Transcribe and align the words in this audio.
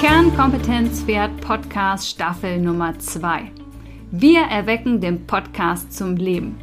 Kernkompetenz 0.00 1.04
Pferd 1.04 1.40
Podcast 1.40 2.10
Staffel 2.10 2.60
Nummer 2.60 2.98
2. 2.98 3.50
Wir 4.10 4.40
erwecken 4.42 5.00
den 5.00 5.26
Podcast 5.26 5.90
zum 5.90 6.16
Leben. 6.16 6.58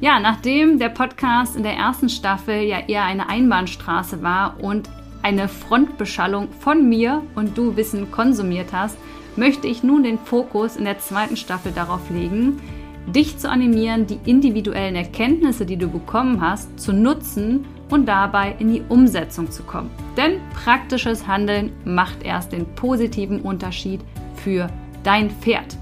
Ja, 0.00 0.18
nachdem 0.18 0.80
der 0.80 0.88
Podcast 0.88 1.54
in 1.54 1.62
der 1.62 1.74
ersten 1.74 2.08
Staffel 2.08 2.62
ja 2.62 2.80
eher 2.80 3.04
eine 3.04 3.28
Einbahnstraße 3.28 4.24
war 4.24 4.60
und 4.60 4.90
eine 5.22 5.46
Frontbeschallung 5.46 6.48
von 6.50 6.88
mir 6.88 7.22
und 7.36 7.56
du 7.56 7.76
Wissen 7.76 8.10
konsumiert 8.10 8.72
hast, 8.72 8.98
möchte 9.36 9.68
ich 9.68 9.84
nun 9.84 10.02
den 10.02 10.18
Fokus 10.18 10.74
in 10.74 10.84
der 10.84 10.98
zweiten 10.98 11.36
Staffel 11.36 11.70
darauf 11.70 12.10
legen, 12.10 12.60
dich 13.06 13.38
zu 13.38 13.48
animieren, 13.48 14.08
die 14.08 14.18
individuellen 14.24 14.96
Erkenntnisse, 14.96 15.64
die 15.64 15.76
du 15.76 15.88
bekommen 15.88 16.40
hast, 16.40 16.80
zu 16.80 16.92
nutzen 16.92 17.66
und 17.90 18.06
dabei 18.06 18.54
in 18.58 18.72
die 18.72 18.82
Umsetzung 18.88 19.50
zu 19.50 19.62
kommen. 19.62 19.90
Denn 20.16 20.40
praktisches 20.52 21.26
Handeln 21.26 21.72
macht 21.84 22.22
erst 22.22 22.52
den 22.52 22.66
positiven 22.74 23.40
Unterschied 23.40 24.00
für 24.36 24.68
dein 25.02 25.30
Pferd. 25.30 25.76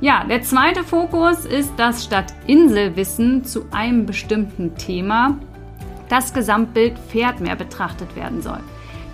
Ja, 0.00 0.24
der 0.24 0.42
zweite 0.42 0.84
Fokus 0.84 1.46
ist, 1.46 1.72
dass 1.78 2.04
statt 2.04 2.34
Inselwissen 2.46 3.44
zu 3.44 3.64
einem 3.70 4.06
bestimmten 4.06 4.74
Thema 4.76 5.38
das 6.08 6.34
Gesamtbild 6.34 6.98
Pferd 6.98 7.40
mehr 7.40 7.56
betrachtet 7.56 8.14
werden 8.16 8.42
soll. 8.42 8.60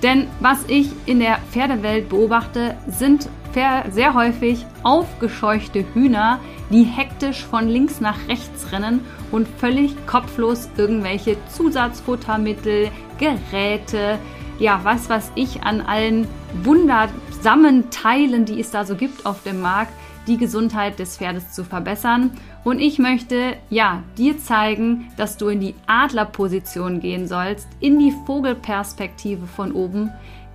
Denn 0.03 0.27
was 0.41 0.65
ich 0.67 0.91
in 1.07 1.21
der 1.21 1.39
Pferdewelt 1.51 2.09
beobachte, 2.09 2.77
sind 2.89 3.29
sehr 3.53 4.15
häufig 4.15 4.65
aufgescheuchte 4.83 5.85
Hühner, 5.95 6.41
die 6.71 6.85
hektisch 6.85 7.45
von 7.45 7.69
links 7.69 8.01
nach 8.01 8.29
rechts 8.29 8.73
rennen 8.73 9.01
und 9.33 9.49
völlig 9.49 9.95
kopflos 10.07 10.69
irgendwelche 10.77 11.37
Zusatzfuttermittel, 11.49 12.91
Geräte, 13.19 14.19
ja, 14.59 14.81
was 14.83 15.09
weiß 15.09 15.33
ich, 15.35 15.63
an 15.63 15.81
allen 15.81 16.29
wundersamen 16.63 17.91
Teilen, 17.91 18.45
die 18.45 18.61
es 18.61 18.71
da 18.71 18.85
so 18.85 18.95
gibt 18.95 19.27
auf 19.27 19.43
dem 19.43 19.61
Markt, 19.61 19.93
die 20.27 20.37
Gesundheit 20.37 20.99
des 20.99 21.17
Pferdes 21.17 21.53
zu 21.53 21.65
verbessern. 21.65 22.31
Und 22.63 22.79
ich 22.79 22.99
möchte, 22.99 23.57
ja, 23.71 24.03
dir 24.19 24.39
zeigen, 24.39 25.11
dass 25.17 25.39
du 25.39 25.49
in 25.49 25.61
die 25.61 25.75
Adlerposition 25.87 27.01
gehen 27.01 27.27
sollst, 27.27 27.67
in 27.81 27.99
die 27.99 28.13
Vogelperspektive 28.27 29.47
von 29.47 29.73
oben, 29.73 30.11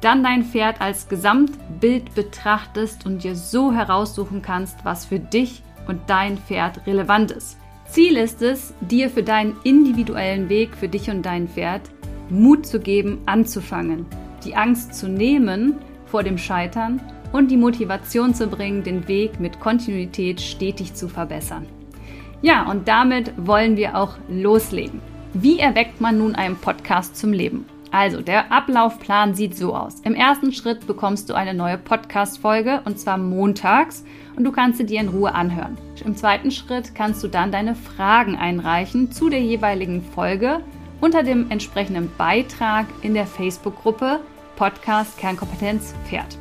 dann 0.06 0.23
dein 0.23 0.44
Pferd 0.44 0.81
als 0.81 1.09
Gesamtbild 1.09 2.14
betrachtest 2.14 3.08
und 3.08 3.23
dir 3.23 3.36
so 3.36 3.73
heraussuchen 3.73 4.44
kannst, 4.44 4.86
was 4.86 5.06
für 5.06 5.20
dich 5.20 5.64
und 5.88 6.00
dein 6.08 6.38
Pferd 6.38 6.86
relevant 6.86 7.31
ist. 7.31 7.58
Ziel 7.88 8.16
ist 8.17 8.44
es, 8.44 8.76
dir 8.81 9.09
für 9.09 9.23
deinen 9.23 9.56
individuellen 9.64 10.48
Weg 10.48 10.76
für 10.76 10.88
dich 10.88 11.09
und 11.09 11.23
dein 11.23 11.48
Pferd 11.48 11.81
Mut 12.30 12.67
zu 12.67 12.80
geben, 12.80 13.22
anzufangen, 13.26 14.06
die 14.44 14.56
Angst 14.56 14.94
zu 14.94 15.08
nehmen 15.08 15.76
vor 16.06 16.22
dem 16.22 16.38
Scheitern 16.38 17.02
und 17.31 17.50
die 17.50 17.58
Motivation 17.58 18.33
zu 18.36 18.48
bringen, 18.48 18.83
den 18.83 19.08
Weg 19.08 19.39
mit 19.39 19.59
Kontinuität 19.59 20.39
stetig 20.39 20.94
zu 20.94 21.08
verbessern. 21.08 21.66
Ja, 22.42 22.70
und 22.70 22.88
damit 22.88 23.33
wollen 23.38 23.76
wir 23.76 23.95
auch 23.95 24.17
loslegen. 24.30 25.02
Wie 25.33 25.59
erweckt 25.59 26.00
man 26.00 26.20
nun 26.20 26.36
einen 26.36 26.58
Podcast 26.58 27.17
zum 27.17 27.33
Leben? 27.33 27.66
Also, 27.97 28.19
der 28.19 28.51
Ablaufplan 28.51 29.35
sieht 29.35 29.55
so 29.55 29.73
aus. 29.73 30.01
Im 30.01 30.15
ersten 30.15 30.51
Schritt 30.51 30.85
bekommst 30.85 31.29
du 31.29 31.33
eine 31.33 31.53
neue 31.53 31.77
Podcast-Folge 31.77 32.81
und 32.83 32.99
zwar 32.99 33.17
montags 33.17 34.03
und 34.35 34.43
du 34.43 34.52
kannst 34.52 34.79
sie 34.79 34.85
dir 34.85 34.99
in 34.99 35.07
Ruhe 35.07 35.33
anhören. 35.33 35.77
Im 36.03 36.17
zweiten 36.17 36.52
Schritt 36.52 36.93
kannst 36.93 37.23
du 37.23 37.29
dann 37.29 37.53
deine 37.53 37.73
Fragen 37.73 38.35
einreichen 38.35 39.13
zu 39.13 39.29
der 39.29 39.39
jeweiligen 39.39 40.02
Folge 40.02 40.59
unter 40.99 41.23
dem 41.23 41.49
entsprechenden 41.52 42.11
Beitrag 42.17 42.85
in 43.02 43.13
der 43.13 43.25
Facebook-Gruppe 43.25 44.19
Podcast 44.57 45.17
Kernkompetenz 45.17 45.95
Pferd. 46.05 46.37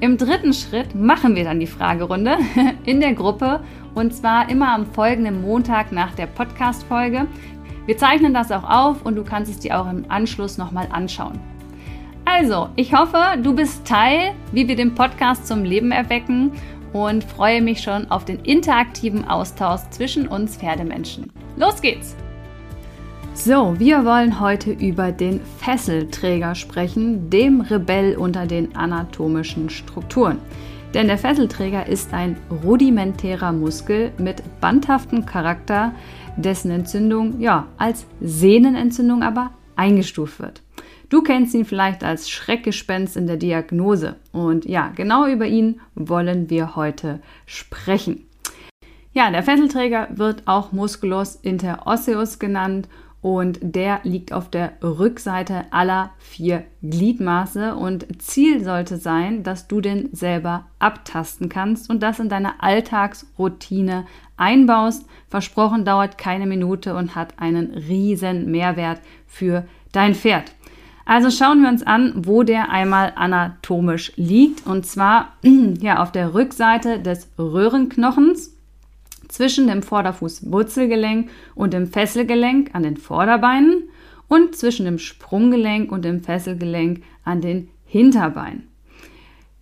Im 0.00 0.18
dritten 0.18 0.52
Schritt 0.52 0.94
machen 0.94 1.36
wir 1.36 1.44
dann 1.44 1.58
die 1.58 1.66
Fragerunde 1.66 2.36
in 2.84 3.00
der 3.00 3.14
Gruppe 3.14 3.60
und 3.94 4.14
zwar 4.14 4.50
immer 4.50 4.74
am 4.74 4.84
folgenden 4.84 5.40
Montag 5.40 5.90
nach 5.90 6.12
der 6.12 6.26
Podcast-Folge. 6.26 7.26
Wir 7.86 7.96
zeichnen 7.96 8.34
das 8.34 8.50
auch 8.50 8.68
auf 8.68 9.02
und 9.02 9.16
du 9.16 9.24
kannst 9.24 9.50
es 9.50 9.60
dir 9.60 9.80
auch 9.80 9.88
im 9.88 10.04
Anschluss 10.08 10.58
nochmal 10.58 10.88
anschauen. 10.90 11.38
Also, 12.24 12.68
ich 12.74 12.92
hoffe, 12.92 13.20
du 13.40 13.54
bist 13.54 13.86
Teil, 13.86 14.34
wie 14.50 14.66
wir 14.66 14.74
den 14.74 14.96
Podcast 14.96 15.46
zum 15.46 15.62
Leben 15.62 15.92
erwecken 15.92 16.50
und 16.92 17.22
freue 17.22 17.62
mich 17.62 17.80
schon 17.80 18.10
auf 18.10 18.24
den 18.24 18.40
interaktiven 18.40 19.28
Austausch 19.28 19.82
zwischen 19.90 20.26
uns 20.26 20.56
Pferdemenschen. 20.56 21.30
Los 21.56 21.80
geht's! 21.80 22.16
So, 23.34 23.78
wir 23.78 24.04
wollen 24.04 24.40
heute 24.40 24.72
über 24.72 25.12
den 25.12 25.40
Fesselträger 25.58 26.54
sprechen, 26.54 27.30
dem 27.30 27.60
Rebell 27.60 28.16
unter 28.16 28.46
den 28.46 28.74
anatomischen 28.74 29.70
Strukturen. 29.70 30.38
Denn 30.94 31.08
der 31.08 31.18
Fesselträger 31.18 31.86
ist 31.86 32.14
ein 32.14 32.36
rudimentärer 32.64 33.52
Muskel 33.52 34.12
mit 34.18 34.42
bandhaftem 34.60 35.26
Charakter, 35.26 35.92
dessen 36.36 36.70
Entzündung 36.70 37.40
ja 37.40 37.66
als 37.76 38.06
Sehnenentzündung 38.20 39.22
aber 39.22 39.50
eingestuft 39.76 40.40
wird. 40.40 40.62
Du 41.08 41.22
kennst 41.22 41.54
ihn 41.54 41.64
vielleicht 41.64 42.02
als 42.02 42.28
Schreckgespenst 42.30 43.16
in 43.16 43.26
der 43.26 43.36
Diagnose 43.36 44.16
und 44.32 44.64
ja, 44.64 44.92
genau 44.96 45.26
über 45.26 45.46
ihn 45.46 45.80
wollen 45.94 46.50
wir 46.50 46.74
heute 46.74 47.20
sprechen. 47.46 48.26
Ja, 49.12 49.30
der 49.30 49.42
Fesselträger 49.42 50.08
wird 50.10 50.42
auch 50.46 50.72
Musculus 50.72 51.36
interosseus 51.36 52.38
genannt 52.38 52.88
und 53.22 53.58
der 53.60 54.00
liegt 54.04 54.32
auf 54.32 54.50
der 54.50 54.72
Rückseite 54.82 55.64
aller 55.70 56.10
vier 56.18 56.64
Gliedmaße 56.82 57.74
und 57.74 58.22
Ziel 58.22 58.62
sollte 58.62 58.98
sein, 58.98 59.42
dass 59.42 59.66
du 59.66 59.80
den 59.80 60.10
selber 60.12 60.66
abtasten 60.78 61.48
kannst 61.48 61.90
und 61.90 62.02
das 62.02 62.20
in 62.20 62.28
deine 62.28 62.62
Alltagsroutine 62.62 64.06
einbaust. 64.36 65.06
Versprochen 65.28 65.84
dauert 65.84 66.18
keine 66.18 66.46
Minute 66.46 66.94
und 66.94 67.16
hat 67.16 67.38
einen 67.38 67.72
riesen 67.72 68.50
Mehrwert 68.50 69.00
für 69.26 69.66
dein 69.92 70.14
Pferd. 70.14 70.52
Also 71.04 71.30
schauen 71.30 71.62
wir 71.62 71.68
uns 71.68 71.84
an, 71.84 72.12
wo 72.26 72.42
der 72.42 72.70
einmal 72.70 73.12
anatomisch 73.14 74.12
liegt 74.16 74.66
und 74.66 74.86
zwar 74.86 75.32
ja 75.80 76.02
auf 76.02 76.10
der 76.10 76.34
Rückseite 76.34 77.00
des 77.00 77.28
Röhrenknochens 77.38 78.55
zwischen 79.28 79.66
dem 79.66 79.82
Vorderfußwurzelgelenk 79.82 81.30
und 81.54 81.72
dem 81.72 81.86
Fesselgelenk 81.86 82.70
an 82.74 82.82
den 82.82 82.96
Vorderbeinen 82.96 83.84
und 84.28 84.56
zwischen 84.56 84.84
dem 84.84 84.98
Sprunggelenk 84.98 85.90
und 85.92 86.04
dem 86.04 86.22
Fesselgelenk 86.22 87.02
an 87.24 87.40
den 87.40 87.68
Hinterbeinen. 87.84 88.68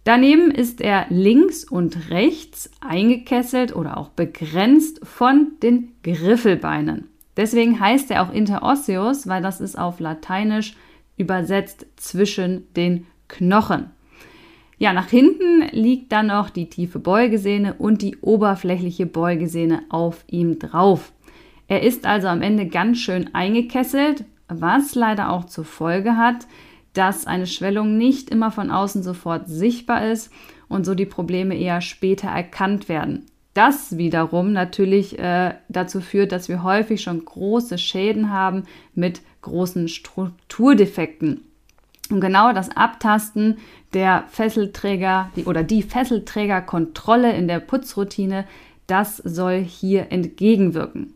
Daneben 0.05 0.51
ist 0.51 0.83
er 0.83 1.07
links 1.09 1.65
und 1.65 2.11
rechts 2.11 2.71
eingekesselt 2.81 3.75
oder 3.75 3.97
auch 3.97 4.11
begrenzt 4.11 5.01
von 5.03 5.53
den 5.63 5.93
Griffelbeinen. 6.03 7.09
Deswegen 7.37 7.81
heißt 7.81 8.11
er 8.11 8.23
auch 8.23 8.33
Interosseus, 8.33 9.27
weil 9.27 9.43
das 9.43 9.61
ist 9.61 9.79
auf 9.79 10.01
Lateinisch 10.01 10.77
übersetzt 11.17 11.87
zwischen 11.97 12.73
den 12.75 13.07
Knochen. 13.29 13.91
Ja, 14.79 14.93
nach 14.93 15.09
hinten 15.09 15.62
liegt 15.71 16.12
dann 16.12 16.29
noch 16.29 16.51
die 16.51 16.69
tiefe 16.69 16.99
Beugesehne 16.99 17.75
und 17.75 18.03
die 18.03 18.17
oberflächliche 18.17 19.07
Beugesehne 19.07 19.83
auf 19.89 20.25
ihm 20.27 20.59
drauf. 20.59 21.12
Er 21.69 21.83
ist 21.83 22.07
also 22.07 22.29
am 22.29 22.43
Ende 22.43 22.67
ganz 22.67 22.99
schön 22.99 23.34
eingekesselt, 23.34 24.25
was 24.49 24.95
leider 24.95 25.31
auch 25.31 25.45
zur 25.45 25.65
Folge 25.65 26.17
hat, 26.17 26.47
dass 26.93 27.27
eine 27.27 27.47
Schwellung 27.47 27.97
nicht 27.97 28.31
immer 28.31 28.51
von 28.51 28.71
außen 28.71 29.03
sofort 29.03 29.49
sichtbar 29.49 30.11
ist 30.11 30.31
und 30.69 30.84
so 30.84 30.95
die 30.95 31.07
Probleme 31.07 31.57
eher 31.57 31.81
später 31.81 32.29
erkannt 32.29 32.89
werden. 32.89 33.27
Das 33.55 33.97
wiederum 33.97 34.53
natürlich 34.53 35.19
äh, 35.19 35.55
dazu 35.69 36.01
führt, 36.01 36.33
dass 36.33 36.49
wir 36.49 36.65
häufig 36.65 37.03
schon 37.03 37.25
große 37.25 37.79
Schäden 37.79 38.31
haben 38.31 38.65
mit 38.95 39.23
großen 39.43 39.89
Strukturdefekten. 39.89 41.43
Und 42.10 42.21
genau 42.21 42.53
das 42.53 42.77
Abtasten 42.77 43.59
der 43.95 44.24
Fesselträger 44.28 45.30
die, 45.36 45.45
oder 45.45 45.62
die 45.62 45.83
Fesselträgerkontrolle 45.83 47.33
in 47.33 47.48
der 47.48 47.60
Putzroutine, 47.60 48.45
das 48.86 49.16
soll 49.16 49.60
hier 49.60 50.12
entgegenwirken. 50.12 51.15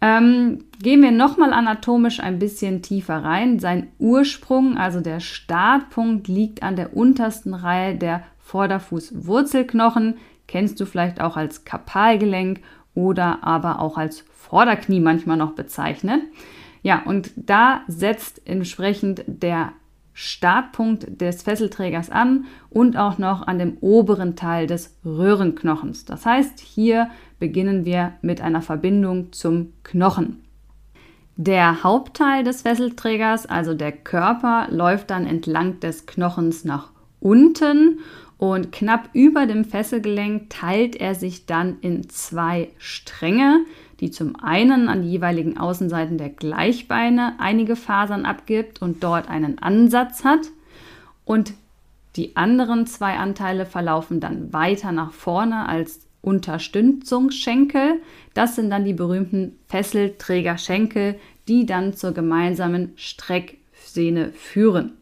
Ähm, 0.00 0.64
gehen 0.82 1.00
wir 1.02 1.12
nochmal 1.12 1.52
anatomisch 1.52 2.20
ein 2.20 2.38
bisschen 2.38 2.82
tiefer 2.82 3.24
rein. 3.24 3.58
Sein 3.58 3.88
Ursprung, 3.98 4.76
also 4.76 5.00
der 5.00 5.20
Startpunkt, 5.20 6.28
liegt 6.28 6.62
an 6.62 6.76
der 6.76 6.96
untersten 6.96 7.54
Reihe 7.54 7.94
der 7.94 8.22
Vorderfußwurzelknochen. 8.40 10.16
Kennst 10.46 10.78
du 10.80 10.84
vielleicht 10.84 11.20
auch 11.20 11.36
als 11.36 11.64
Kapalgelenk 11.64 12.60
oder 12.94 13.38
aber 13.42 13.80
auch 13.80 13.96
als 13.96 14.24
Vorderknie 14.34 15.00
manchmal 15.00 15.36
noch 15.36 15.52
bezeichnet. 15.52 16.22
Ja, 16.82 17.02
und 17.04 17.30
da 17.36 17.80
setzt 17.88 18.46
entsprechend 18.46 19.24
der 19.26 19.72
Startpunkt 20.14 21.20
des 21.20 21.42
Fesselträgers 21.42 22.08
an 22.08 22.46
und 22.70 22.96
auch 22.96 23.18
noch 23.18 23.46
an 23.46 23.58
dem 23.58 23.76
oberen 23.80 24.36
Teil 24.36 24.66
des 24.66 24.96
Röhrenknochens. 25.04 26.04
Das 26.04 26.24
heißt, 26.24 26.60
hier 26.60 27.10
beginnen 27.40 27.84
wir 27.84 28.12
mit 28.22 28.40
einer 28.40 28.62
Verbindung 28.62 29.32
zum 29.32 29.72
Knochen. 29.82 30.40
Der 31.36 31.82
Hauptteil 31.82 32.44
des 32.44 32.62
Fesselträgers, 32.62 33.46
also 33.46 33.74
der 33.74 33.90
Körper, 33.90 34.68
läuft 34.70 35.10
dann 35.10 35.26
entlang 35.26 35.80
des 35.80 36.06
Knochens 36.06 36.64
nach 36.64 36.90
unten 37.18 37.98
und 38.38 38.70
knapp 38.70 39.08
über 39.14 39.46
dem 39.46 39.64
Fesselgelenk 39.64 40.50
teilt 40.50 40.94
er 40.94 41.16
sich 41.16 41.46
dann 41.46 41.78
in 41.80 42.08
zwei 42.08 42.68
Stränge, 42.78 43.64
die 44.04 44.10
zum 44.10 44.36
einen 44.36 44.90
an 44.90 45.00
die 45.00 45.12
jeweiligen 45.12 45.56
Außenseiten 45.56 46.18
der 46.18 46.28
Gleichbeine 46.28 47.36
einige 47.38 47.74
Fasern 47.74 48.26
abgibt 48.26 48.82
und 48.82 49.02
dort 49.02 49.30
einen 49.30 49.58
Ansatz 49.60 50.24
hat. 50.24 50.50
Und 51.24 51.54
die 52.14 52.36
anderen 52.36 52.86
zwei 52.86 53.16
Anteile 53.16 53.64
verlaufen 53.64 54.20
dann 54.20 54.52
weiter 54.52 54.92
nach 54.92 55.12
vorne 55.12 55.66
als 55.66 56.00
Unterstützungsschenkel. 56.20 58.02
Das 58.34 58.56
sind 58.56 58.68
dann 58.68 58.84
die 58.84 58.92
berühmten 58.92 59.58
Fesselträgerschenkel, 59.68 61.18
die 61.48 61.64
dann 61.64 61.94
zur 61.94 62.12
gemeinsamen 62.12 62.92
Strecksehne 62.96 64.32
führen. 64.34 64.92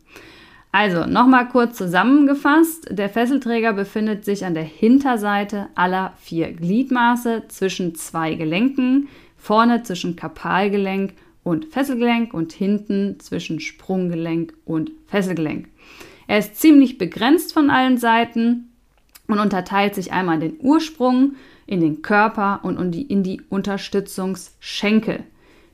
Also 0.72 1.04
nochmal 1.04 1.48
kurz 1.48 1.76
zusammengefasst. 1.76 2.88
Der 2.90 3.10
Fesselträger 3.10 3.74
befindet 3.74 4.24
sich 4.24 4.46
an 4.46 4.54
der 4.54 4.64
Hinterseite 4.64 5.69
aller 5.74 6.14
vier 6.19 6.50
Gliedmaße 6.50 7.44
zwischen 7.48 7.94
zwei 7.94 8.34
Gelenken, 8.34 9.08
vorne 9.36 9.82
zwischen 9.82 10.16
Kapalgelenk 10.16 11.12
und 11.44 11.66
Fesselgelenk 11.66 12.32
und 12.32 12.52
hinten 12.52 13.20
zwischen 13.20 13.60
Sprunggelenk 13.60 14.54
und 14.64 14.90
Fesselgelenk. 15.08 15.69
Er 16.26 16.38
ist 16.38 16.56
ziemlich 16.56 16.96
begrenzt 16.96 17.52
von 17.52 17.69
allen 17.69 17.98
Seiten 17.98 18.70
und 19.28 19.40
unterteilt 19.40 19.94
sich 19.94 20.12
einmal 20.12 20.36
in 20.36 20.40
den 20.40 20.56
Ursprung, 20.60 21.34
in 21.66 21.80
den 21.80 22.00
Körper 22.00 22.60
und 22.62 22.78
in 22.94 23.22
die 23.22 23.42
Unterstützungsschenkel. 23.50 25.24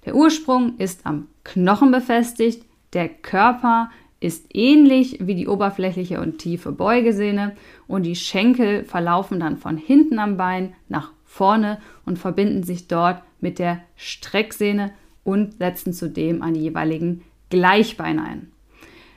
Der 0.04 0.16
Ursprung 0.16 0.76
ist 0.78 1.06
am 1.06 1.28
Knochen 1.44 1.92
befestigt, 1.92 2.64
der 2.94 3.08
Körper 3.08 3.90
ist 4.20 4.46
ähnlich 4.52 5.18
wie 5.20 5.34
die 5.34 5.46
oberflächliche 5.46 6.20
und 6.20 6.38
tiefe 6.38 6.72
Beugesehne 6.72 7.54
und 7.86 8.04
die 8.04 8.16
Schenkel 8.16 8.84
verlaufen 8.84 9.40
dann 9.40 9.56
von 9.56 9.76
hinten 9.76 10.18
am 10.18 10.36
Bein 10.36 10.74
nach 10.88 11.12
vorne 11.24 11.78
und 12.04 12.18
verbinden 12.18 12.62
sich 12.64 12.88
dort 12.88 13.22
mit 13.40 13.58
der 13.58 13.80
Strecksehne 13.96 14.92
und 15.22 15.58
setzen 15.58 15.92
zudem 15.92 16.42
an 16.42 16.54
die 16.54 16.62
jeweiligen 16.62 17.22
Gleichbeine 17.50 18.24
ein. 18.24 18.52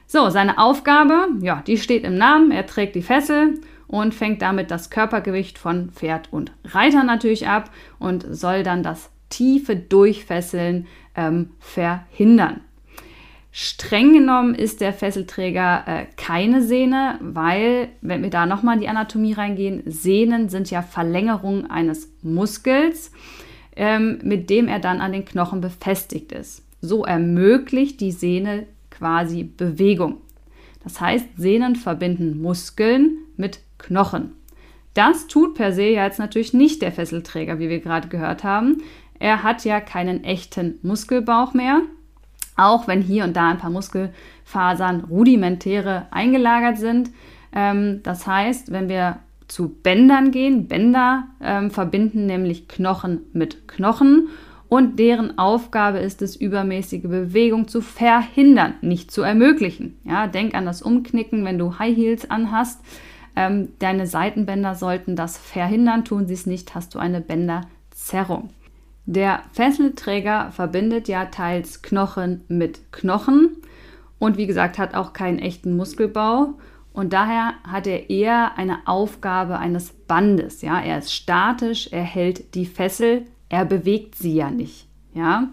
So, 0.05 0.29
seine 0.29 0.57
Aufgabe, 0.57 1.29
ja, 1.39 1.63
die 1.65 1.77
steht 1.77 2.03
im 2.03 2.17
Namen. 2.17 2.51
Er 2.51 2.65
trägt 2.65 2.95
die 2.95 3.01
Fessel 3.01 3.61
und 3.87 4.13
fängt 4.13 4.41
damit 4.41 4.69
das 4.69 4.89
Körpergewicht 4.89 5.57
von 5.57 5.89
Pferd 5.91 6.31
und 6.31 6.51
Reiter 6.65 7.03
natürlich 7.03 7.47
ab 7.47 7.71
und 7.97 8.25
soll 8.29 8.63
dann 8.63 8.83
das 8.83 9.09
tiefe 9.29 9.75
Durchfesseln 9.75 10.87
ähm, 11.15 11.51
verhindern. 11.59 12.61
Streng 13.53 14.13
genommen 14.13 14.55
ist 14.55 14.79
der 14.79 14.93
Fesselträger 14.93 15.83
äh, 15.85 16.05
keine 16.15 16.61
Sehne, 16.61 17.19
weil, 17.19 17.89
wenn 18.01 18.23
wir 18.23 18.29
da 18.29 18.45
nochmal 18.45 18.75
in 18.75 18.81
die 18.81 18.87
Anatomie 18.87 19.33
reingehen, 19.33 19.83
Sehnen 19.85 20.47
sind 20.47 20.71
ja 20.71 20.81
Verlängerungen 20.81 21.69
eines 21.69 22.13
Muskels, 22.21 23.11
ähm, 23.75 24.19
mit 24.23 24.49
dem 24.49 24.69
er 24.69 24.79
dann 24.79 25.01
an 25.01 25.11
den 25.11 25.25
Knochen 25.25 25.59
befestigt 25.59 26.31
ist. 26.31 26.63
So 26.79 27.03
ermöglicht 27.03 27.99
die 27.99 28.13
Sehne 28.13 28.67
quasi 28.89 29.43
Bewegung. 29.43 30.17
Das 30.83 31.01
heißt, 31.01 31.25
Sehnen 31.35 31.75
verbinden 31.75 32.41
Muskeln 32.41 33.17
mit 33.35 33.59
Knochen. 33.77 34.31
Das 34.93 35.27
tut 35.27 35.55
per 35.55 35.73
se 35.73 35.83
ja 35.83 36.05
jetzt 36.05 36.19
natürlich 36.19 36.53
nicht 36.53 36.81
der 36.81 36.91
Fesselträger, 36.91 37.59
wie 37.59 37.69
wir 37.69 37.79
gerade 37.79 38.07
gehört 38.07 38.43
haben. 38.43 38.81
Er 39.19 39.43
hat 39.43 39.65
ja 39.65 39.79
keinen 39.79 40.23
echten 40.23 40.79
Muskelbauch 40.81 41.53
mehr, 41.53 41.81
auch 42.57 42.87
wenn 42.87 43.01
hier 43.01 43.23
und 43.23 43.35
da 43.35 43.49
ein 43.49 43.57
paar 43.57 43.69
Muskelfasern 43.69 45.05
rudimentäre 45.05 46.07
eingelagert 46.11 46.77
sind. 46.77 47.09
Ähm, 47.53 48.01
das 48.03 48.27
heißt, 48.27 48.71
wenn 48.71 48.89
wir 48.89 49.19
zu 49.47 49.69
Bändern 49.69 50.31
gehen, 50.31 50.67
Bänder 50.67 51.27
ähm, 51.41 51.71
verbinden 51.71 52.25
nämlich 52.25 52.67
Knochen 52.67 53.21
mit 53.33 53.67
Knochen 53.67 54.29
und 54.71 54.99
deren 54.99 55.37
Aufgabe 55.37 55.99
ist 55.99 56.21
es, 56.21 56.37
übermäßige 56.37 57.01
Bewegung 57.01 57.67
zu 57.67 57.81
verhindern, 57.81 58.75
nicht 58.79 59.11
zu 59.11 59.21
ermöglichen. 59.21 59.99
Ja, 60.05 60.27
denk 60.27 60.55
an 60.55 60.65
das 60.65 60.81
Umknicken, 60.81 61.43
wenn 61.43 61.57
du 61.59 61.77
High 61.77 61.93
Heels 61.93 62.29
anhast. 62.31 62.79
Ähm, 63.35 63.69
deine 63.79 64.07
Seitenbänder 64.07 64.75
sollten 64.75 65.17
das 65.17 65.37
verhindern. 65.37 66.05
Tun 66.05 66.25
sie 66.25 66.35
es 66.35 66.45
nicht, 66.45 66.73
hast 66.73 66.95
du 66.95 66.99
eine 66.99 67.19
Bänderzerrung. 67.19 68.51
Der 69.05 69.41
Fesselträger 69.51 70.51
verbindet 70.51 71.07
ja 71.07 71.25
teils 71.25 71.81
Knochen 71.81 72.43
mit 72.47 72.91
Knochen 72.91 73.57
und 74.19 74.37
wie 74.37 74.47
gesagt 74.47 74.77
hat 74.77 74.93
auch 74.93 75.13
keinen 75.13 75.39
echten 75.39 75.75
Muskelbau 75.75 76.53
und 76.93 77.13
daher 77.13 77.53
hat 77.63 77.87
er 77.87 78.09
eher 78.09 78.57
eine 78.57 78.79
Aufgabe 78.85 79.57
eines 79.57 79.91
Bandes. 79.91 80.61
Ja, 80.61 80.79
er 80.79 80.99
ist 80.99 81.13
statisch, 81.13 81.87
er 81.91 82.03
hält 82.03 82.53
die 82.53 82.65
Fessel, 82.65 83.25
er 83.49 83.65
bewegt 83.65 84.15
sie 84.15 84.35
ja 84.35 84.51
nicht. 84.51 84.87
Ja, 85.13 85.49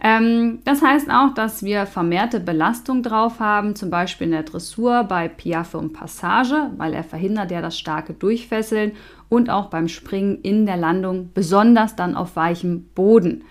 ähm, 0.00 0.60
das 0.64 0.82
heißt 0.82 1.10
auch, 1.10 1.32
dass 1.34 1.62
wir 1.62 1.86
vermehrte 1.86 2.38
Belastung 2.38 3.02
drauf 3.02 3.40
haben, 3.40 3.74
zum 3.74 3.88
Beispiel 3.90 4.26
in 4.26 4.32
der 4.32 4.42
Dressur 4.42 5.04
bei 5.04 5.28
Piaffe 5.28 5.78
und 5.78 5.94
Passage, 5.94 6.70
weil 6.76 6.92
er 6.92 7.04
verhindert 7.04 7.50
ja 7.50 7.62
das 7.62 7.78
starke 7.78 8.12
Durchfesseln 8.12 8.92
und 9.28 9.50
auch 9.50 9.66
beim 9.66 9.88
Springen 9.88 10.38
in 10.42 10.66
der 10.66 10.76
Landung, 10.76 11.30
besonders 11.34 11.96
dann 11.96 12.14
auf 12.14 12.36
weichem 12.36 12.84
Boden. 12.94 13.44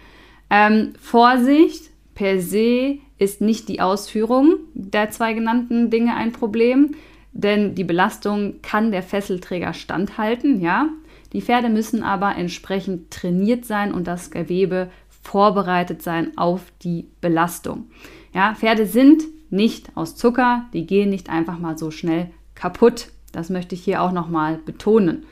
Ähm, 0.50 0.94
Vorsicht, 1.00 1.90
per 2.14 2.42
se 2.42 3.00
ist 3.18 3.42
nicht 3.42 3.68
die 3.70 3.82
Ausführung 3.82 4.56
der 4.74 5.10
zwei 5.10 5.34
genannten 5.34 5.90
Dinge 5.90 6.16
ein 6.16 6.32
Problem, 6.32 6.96
denn 7.32 7.76
die 7.76 7.84
Belastung 7.84 8.62
kann 8.62 8.92
der 8.92 9.04
Fesselträger 9.04 9.74
standhalten, 9.74 10.62
ja. 10.62 10.90
Die 11.34 11.42
Pferde 11.42 11.68
müssen 11.68 12.02
aber 12.02 12.38
entsprechend 12.38 13.12
trainiert 13.12 13.66
sein 13.66 13.94
und 13.94 14.08
das 14.08 14.32
Gewebe 14.32 14.90
vorbereitet 15.10 16.02
sein 16.02 16.38
auf 16.38 16.62
die 16.82 17.08
Belastung. 17.20 17.88
Ja, 18.34 18.56
Pferde 18.56 18.86
sind 18.86 19.24
nicht 19.50 19.90
aus 19.96 20.16
Zucker, 20.16 20.66
die 20.74 20.86
gehen 20.86 21.10
nicht 21.10 21.30
einfach 21.30 21.60
mal 21.60 21.78
so 21.78 21.92
schnell 21.92 22.30
kaputt. 22.54 23.10
Das 23.32 23.50
möchte 23.50 23.76
ich 23.76 23.84
hier 23.84 24.02
auch 24.02 24.14
nochmal 24.14 24.60
betonen. 24.66 25.26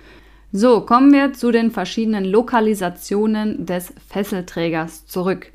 So, 0.55 0.81
kommen 0.81 1.11
wir 1.11 1.33
zu 1.33 1.51
den 1.51 1.71
verschiedenen 1.71 2.25
Lokalisationen 2.25 3.65
des 3.65 3.91
Fesselträgers 4.07 5.07
zurück. 5.07 5.51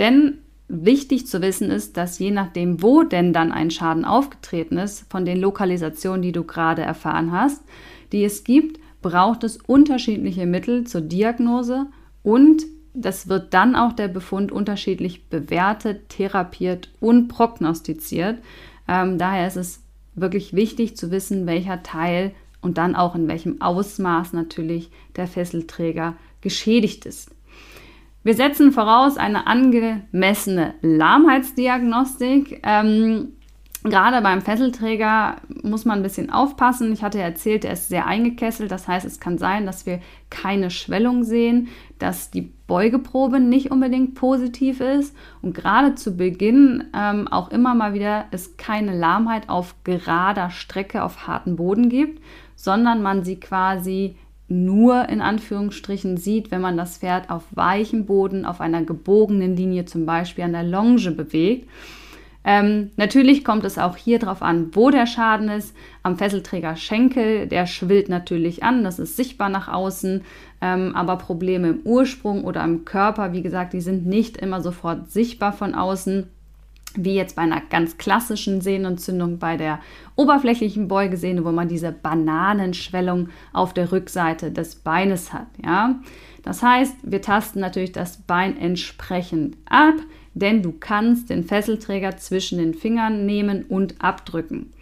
Denn 0.00 0.38
wichtig 0.66 1.28
zu 1.28 1.40
wissen 1.40 1.70
ist, 1.70 1.96
dass 1.96 2.18
je 2.18 2.32
nachdem, 2.32 2.82
wo 2.82 3.04
denn 3.04 3.32
dann 3.32 3.52
ein 3.52 3.70
Schaden 3.70 4.04
aufgetreten 4.04 4.78
ist, 4.78 5.08
von 5.08 5.24
den 5.24 5.40
Lokalisationen, 5.40 6.22
die 6.22 6.32
du 6.32 6.42
gerade 6.42 6.82
erfahren 6.82 7.30
hast, 7.30 7.62
die 8.10 8.24
es 8.24 8.42
gibt, 8.42 8.80
braucht 9.00 9.44
es 9.44 9.58
unterschiedliche 9.58 10.46
Mittel 10.46 10.88
zur 10.88 11.02
Diagnose 11.02 11.86
und 12.24 12.64
das 12.94 13.28
wird 13.28 13.54
dann 13.54 13.76
auch 13.76 13.92
der 13.92 14.08
Befund 14.08 14.50
unterschiedlich 14.50 15.28
bewertet, 15.28 16.08
therapiert 16.08 16.90
und 16.98 17.28
prognostiziert. 17.28 18.38
Ähm, 18.88 19.18
daher 19.18 19.46
ist 19.46 19.56
es 19.56 19.84
wirklich 20.16 20.52
wichtig 20.52 20.96
zu 20.96 21.12
wissen, 21.12 21.46
welcher 21.46 21.84
Teil 21.84 22.32
und 22.62 22.78
dann 22.78 22.96
auch 22.96 23.14
in 23.14 23.28
welchem 23.28 23.60
Ausmaß 23.60 24.32
natürlich 24.32 24.90
der 25.16 25.26
Fesselträger 25.26 26.14
geschädigt 26.40 27.04
ist. 27.04 27.30
Wir 28.24 28.34
setzen 28.34 28.72
voraus 28.72 29.16
eine 29.16 29.46
angemessene 29.46 30.74
Lahmheitsdiagnostik. 30.80 32.60
Ähm, 32.62 33.32
Gerade 33.84 34.22
beim 34.22 34.42
Fesselträger 34.42 35.38
muss 35.64 35.84
man 35.84 35.98
ein 35.98 36.02
bisschen 36.04 36.30
aufpassen. 36.30 36.92
Ich 36.92 37.02
hatte 37.02 37.18
erzählt, 37.18 37.64
er 37.64 37.72
ist 37.72 37.88
sehr 37.88 38.06
eingekesselt. 38.06 38.70
Das 38.70 38.86
heißt, 38.86 39.04
es 39.04 39.18
kann 39.18 39.38
sein, 39.38 39.66
dass 39.66 39.86
wir 39.86 39.98
keine 40.30 40.70
Schwellung 40.70 41.24
sehen, 41.24 41.66
dass 41.98 42.30
die 42.30 42.52
Beugeprobe 42.68 43.40
nicht 43.40 43.72
unbedingt 43.72 44.14
positiv 44.14 44.80
ist 44.80 45.16
und 45.42 45.54
gerade 45.54 45.96
zu 45.96 46.16
Beginn 46.16 46.84
ähm, 46.94 47.26
auch 47.26 47.50
immer 47.50 47.74
mal 47.74 47.92
wieder 47.92 48.26
es 48.30 48.56
keine 48.56 48.96
Lahmheit 48.96 49.48
auf 49.48 49.74
gerader 49.82 50.50
Strecke 50.50 51.02
auf 51.02 51.26
harten 51.26 51.56
Boden 51.56 51.88
gibt, 51.88 52.22
sondern 52.62 53.02
man 53.02 53.24
sie 53.24 53.40
quasi 53.40 54.14
nur 54.46 55.08
in 55.08 55.20
Anführungsstrichen 55.20 56.16
sieht, 56.16 56.52
wenn 56.52 56.60
man 56.60 56.76
das 56.76 56.98
Pferd 56.98 57.28
auf 57.28 57.42
weichem 57.50 58.06
Boden, 58.06 58.44
auf 58.44 58.60
einer 58.60 58.84
gebogenen 58.84 59.56
Linie 59.56 59.84
zum 59.84 60.06
Beispiel 60.06 60.44
an 60.44 60.52
der 60.52 60.62
Longe 60.62 61.10
bewegt. 61.10 61.68
Ähm, 62.44 62.92
natürlich 62.96 63.44
kommt 63.44 63.64
es 63.64 63.78
auch 63.78 63.96
hier 63.96 64.20
drauf 64.20 64.42
an, 64.42 64.68
wo 64.74 64.90
der 64.90 65.06
Schaden 65.06 65.48
ist. 65.48 65.74
Am 66.04 66.16
Fesselträger 66.16 66.76
Schenkel, 66.76 67.48
der 67.48 67.66
schwillt 67.66 68.08
natürlich 68.08 68.62
an, 68.62 68.84
das 68.84 69.00
ist 69.00 69.16
sichtbar 69.16 69.48
nach 69.48 69.66
außen. 69.66 70.22
Ähm, 70.60 70.94
aber 70.94 71.16
Probleme 71.16 71.70
im 71.70 71.80
Ursprung 71.82 72.44
oder 72.44 72.62
im 72.62 72.84
Körper, 72.84 73.32
wie 73.32 73.42
gesagt, 73.42 73.72
die 73.72 73.80
sind 73.80 74.06
nicht 74.06 74.36
immer 74.36 74.60
sofort 74.60 75.10
sichtbar 75.10 75.52
von 75.52 75.74
außen 75.74 76.28
wie 76.96 77.14
jetzt 77.14 77.36
bei 77.36 77.42
einer 77.42 77.60
ganz 77.60 77.98
klassischen 77.98 78.60
Sehnenentzündung 78.60 79.38
bei 79.38 79.56
der 79.56 79.80
oberflächlichen 80.16 80.88
Beugesehne, 80.88 81.44
wo 81.44 81.52
man 81.52 81.68
diese 81.68 81.92
Bananenschwellung 81.92 83.28
auf 83.52 83.74
der 83.74 83.92
Rückseite 83.92 84.50
des 84.50 84.76
Beines 84.76 85.32
hat. 85.32 85.46
Ja? 85.64 86.00
Das 86.42 86.62
heißt, 86.62 86.96
wir 87.02 87.22
tasten 87.22 87.60
natürlich 87.60 87.92
das 87.92 88.18
Bein 88.18 88.56
entsprechend 88.56 89.56
ab, 89.66 89.94
denn 90.34 90.62
du 90.62 90.72
kannst 90.72 91.30
den 91.30 91.44
Fesselträger 91.44 92.16
zwischen 92.16 92.58
den 92.58 92.74
Fingern 92.74 93.26
nehmen 93.26 93.64
und 93.68 94.02
abdrücken. 94.02 94.72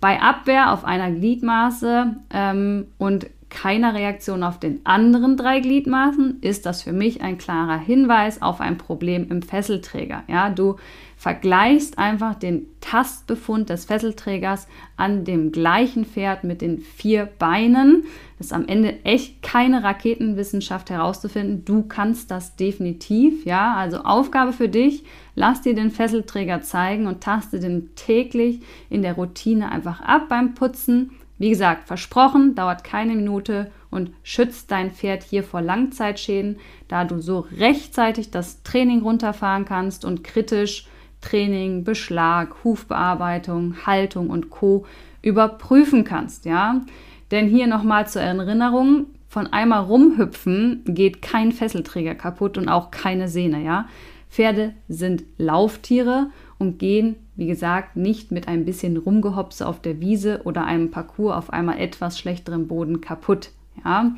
Bei 0.00 0.20
Abwehr 0.20 0.72
auf 0.72 0.84
einer 0.84 1.10
Gliedmaße 1.10 2.16
ähm, 2.32 2.86
und 2.98 3.26
keiner 3.50 3.94
Reaktion 3.94 4.42
auf 4.42 4.60
den 4.60 4.84
anderen 4.84 5.36
drei 5.36 5.60
Gliedmaßen 5.60 6.38
ist 6.42 6.66
das 6.66 6.82
für 6.82 6.92
mich 6.92 7.22
ein 7.22 7.38
klarer 7.38 7.78
Hinweis 7.78 8.42
auf 8.42 8.60
ein 8.60 8.76
Problem 8.76 9.28
im 9.30 9.42
Fesselträger. 9.42 10.22
Ja, 10.28 10.50
du 10.50 10.76
vergleichst 11.18 11.98
einfach 11.98 12.36
den 12.36 12.66
Tastbefund 12.80 13.70
des 13.70 13.86
Fesselträgers 13.86 14.68
an 14.96 15.24
dem 15.24 15.50
gleichen 15.50 16.04
Pferd 16.04 16.44
mit 16.44 16.62
den 16.62 16.78
vier 16.78 17.26
Beinen. 17.26 18.04
Das 18.38 18.46
ist 18.46 18.52
am 18.52 18.68
Ende 18.68 19.04
echt 19.04 19.42
keine 19.42 19.82
Raketenwissenschaft 19.82 20.90
herauszufinden. 20.90 21.64
Du 21.64 21.82
kannst 21.82 22.30
das 22.30 22.54
definitiv, 22.54 23.44
ja. 23.44 23.74
Also 23.74 23.98
Aufgabe 23.98 24.52
für 24.52 24.68
dich, 24.68 25.02
lass 25.34 25.60
dir 25.60 25.74
den 25.74 25.90
Fesselträger 25.90 26.62
zeigen 26.62 27.08
und 27.08 27.20
taste 27.20 27.58
den 27.58 27.96
täglich 27.96 28.60
in 28.88 29.02
der 29.02 29.14
Routine 29.14 29.72
einfach 29.72 30.00
ab 30.00 30.28
beim 30.28 30.54
Putzen. 30.54 31.10
Wie 31.36 31.50
gesagt, 31.50 31.88
versprochen, 31.88 32.54
dauert 32.54 32.84
keine 32.84 33.16
Minute 33.16 33.72
und 33.90 34.12
schützt 34.22 34.70
dein 34.70 34.92
Pferd 34.92 35.24
hier 35.24 35.42
vor 35.42 35.62
Langzeitschäden, 35.62 36.58
da 36.86 37.04
du 37.04 37.20
so 37.20 37.46
rechtzeitig 37.56 38.30
das 38.30 38.62
Training 38.62 39.02
runterfahren 39.02 39.64
kannst 39.64 40.04
und 40.04 40.22
kritisch 40.22 40.86
Training, 41.20 41.84
Beschlag, 41.84 42.64
Hufbearbeitung, 42.64 43.86
Haltung 43.86 44.30
und 44.30 44.50
Co. 44.50 44.86
überprüfen 45.22 46.04
kannst, 46.04 46.44
ja? 46.44 46.82
Denn 47.30 47.48
hier 47.48 47.66
nochmal 47.66 48.08
zur 48.08 48.22
Erinnerung, 48.22 49.06
von 49.28 49.46
einmal 49.46 49.82
rumhüpfen 49.84 50.82
geht 50.86 51.20
kein 51.20 51.52
Fesselträger 51.52 52.14
kaputt 52.14 52.56
und 52.56 52.68
auch 52.68 52.90
keine 52.90 53.28
Sehne, 53.28 53.62
ja? 53.62 53.86
Pferde 54.30 54.74
sind 54.88 55.24
Lauftiere 55.38 56.30
und 56.58 56.78
gehen, 56.78 57.16
wie 57.36 57.46
gesagt, 57.46 57.96
nicht 57.96 58.30
mit 58.30 58.48
ein 58.48 58.64
bisschen 58.64 58.96
Rumgehopse 58.96 59.66
auf 59.66 59.80
der 59.80 60.00
Wiese 60.00 60.42
oder 60.44 60.64
einem 60.64 60.90
Parcours 60.90 61.36
auf 61.36 61.52
einmal 61.52 61.78
etwas 61.78 62.18
schlechterem 62.18 62.68
Boden 62.68 63.00
kaputt, 63.00 63.50
ja? 63.84 64.12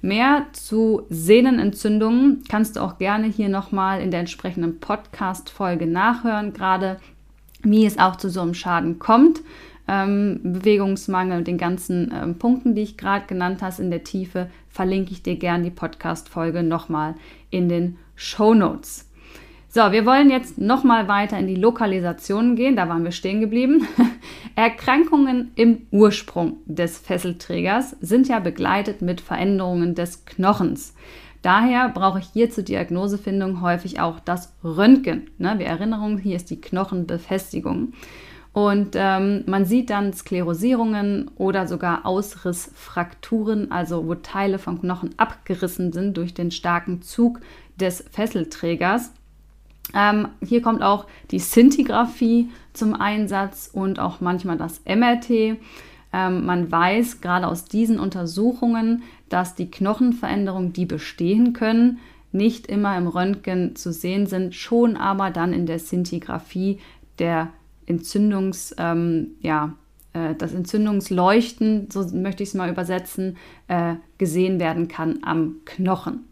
Mehr 0.00 0.46
zu 0.52 1.02
Sehnenentzündungen 1.10 2.44
kannst 2.48 2.76
du 2.76 2.80
auch 2.80 2.98
gerne 2.98 3.26
hier 3.26 3.48
nochmal 3.48 4.00
in 4.00 4.10
der 4.10 4.20
entsprechenden 4.20 4.78
Podcast-Folge 4.78 5.86
nachhören, 5.86 6.52
gerade 6.52 6.98
wie 7.62 7.84
es 7.84 7.98
auch 7.98 8.16
zu 8.16 8.30
so 8.30 8.40
einem 8.40 8.54
Schaden 8.54 9.00
kommt. 9.00 9.40
Ähm, 9.88 10.40
Bewegungsmangel, 10.42 11.42
den 11.42 11.58
ganzen 11.58 12.12
ähm, 12.14 12.38
Punkten, 12.38 12.74
die 12.74 12.82
ich 12.82 12.96
gerade 12.96 13.26
genannt 13.26 13.62
habe 13.62 13.82
in 13.82 13.90
der 13.90 14.04
Tiefe, 14.04 14.50
verlinke 14.68 15.12
ich 15.12 15.22
dir 15.22 15.36
gerne 15.36 15.64
die 15.64 15.70
Podcast-Folge 15.70 16.62
nochmal 16.62 17.14
in 17.50 17.68
den 17.68 17.96
Show 18.14 18.54
Notes. 18.54 19.07
So, 19.70 19.92
wir 19.92 20.06
wollen 20.06 20.30
jetzt 20.30 20.56
nochmal 20.56 21.08
weiter 21.08 21.38
in 21.38 21.46
die 21.46 21.54
Lokalisation 21.54 22.56
gehen, 22.56 22.74
da 22.74 22.88
waren 22.88 23.04
wir 23.04 23.12
stehen 23.12 23.40
geblieben. 23.40 23.86
Erkrankungen 24.54 25.52
im 25.56 25.86
Ursprung 25.90 26.56
des 26.64 26.96
Fesselträgers 26.96 27.94
sind 28.00 28.28
ja 28.28 28.38
begleitet 28.38 29.02
mit 29.02 29.20
Veränderungen 29.20 29.94
des 29.94 30.24
Knochens. 30.24 30.94
Daher 31.42 31.90
brauche 31.90 32.18
ich 32.18 32.28
hier 32.32 32.48
zur 32.48 32.64
Diagnosefindung 32.64 33.60
häufig 33.60 34.00
auch 34.00 34.20
das 34.20 34.54
Röntgen. 34.64 35.30
Ne? 35.36 35.58
Wir 35.58 35.66
erinnern, 35.66 36.16
hier 36.16 36.36
ist 36.36 36.48
die 36.48 36.60
Knochenbefestigung. 36.62 37.92
Und 38.54 38.94
ähm, 38.94 39.44
man 39.46 39.66
sieht 39.66 39.90
dann 39.90 40.14
Sklerosierungen 40.14 41.30
oder 41.36 41.68
sogar 41.68 42.06
Ausrissfrakturen, 42.06 43.70
also 43.70 44.06
wo 44.06 44.14
Teile 44.14 44.58
vom 44.58 44.80
Knochen 44.80 45.10
abgerissen 45.18 45.92
sind 45.92 46.16
durch 46.16 46.32
den 46.32 46.50
starken 46.50 47.02
Zug 47.02 47.40
des 47.76 48.02
Fesselträgers. 48.10 49.12
Ähm, 49.94 50.28
hier 50.44 50.62
kommt 50.62 50.82
auch 50.82 51.06
die 51.30 51.38
Szintigraphie 51.38 52.50
zum 52.72 52.94
Einsatz 52.94 53.70
und 53.72 53.98
auch 53.98 54.20
manchmal 54.20 54.56
das 54.56 54.82
MRT. 54.84 55.58
Ähm, 56.12 56.46
man 56.46 56.70
weiß 56.70 57.20
gerade 57.20 57.46
aus 57.46 57.64
diesen 57.64 57.98
Untersuchungen, 57.98 59.02
dass 59.28 59.54
die 59.54 59.70
Knochenveränderungen, 59.70 60.72
die 60.72 60.86
bestehen 60.86 61.52
können, 61.52 61.98
nicht 62.32 62.66
immer 62.66 62.96
im 62.96 63.06
Röntgen 63.06 63.76
zu 63.76 63.92
sehen 63.92 64.26
sind, 64.26 64.54
schon 64.54 64.96
aber 64.96 65.30
dann 65.30 65.52
in 65.52 65.66
der 65.66 65.78
Szintigraphie 65.78 66.78
der 67.18 67.48
Entzündungs, 67.86 68.74
ähm, 68.78 69.32
ja, 69.40 69.74
äh, 70.12 70.34
das 70.34 70.52
Entzündungsleuchten, 70.52 71.90
so 71.90 72.06
möchte 72.14 72.42
ich 72.42 72.50
es 72.50 72.54
mal 72.54 72.70
übersetzen, 72.70 73.36
äh, 73.66 73.94
gesehen 74.18 74.60
werden 74.60 74.88
kann 74.88 75.20
am 75.22 75.56
Knochen. 75.64 76.24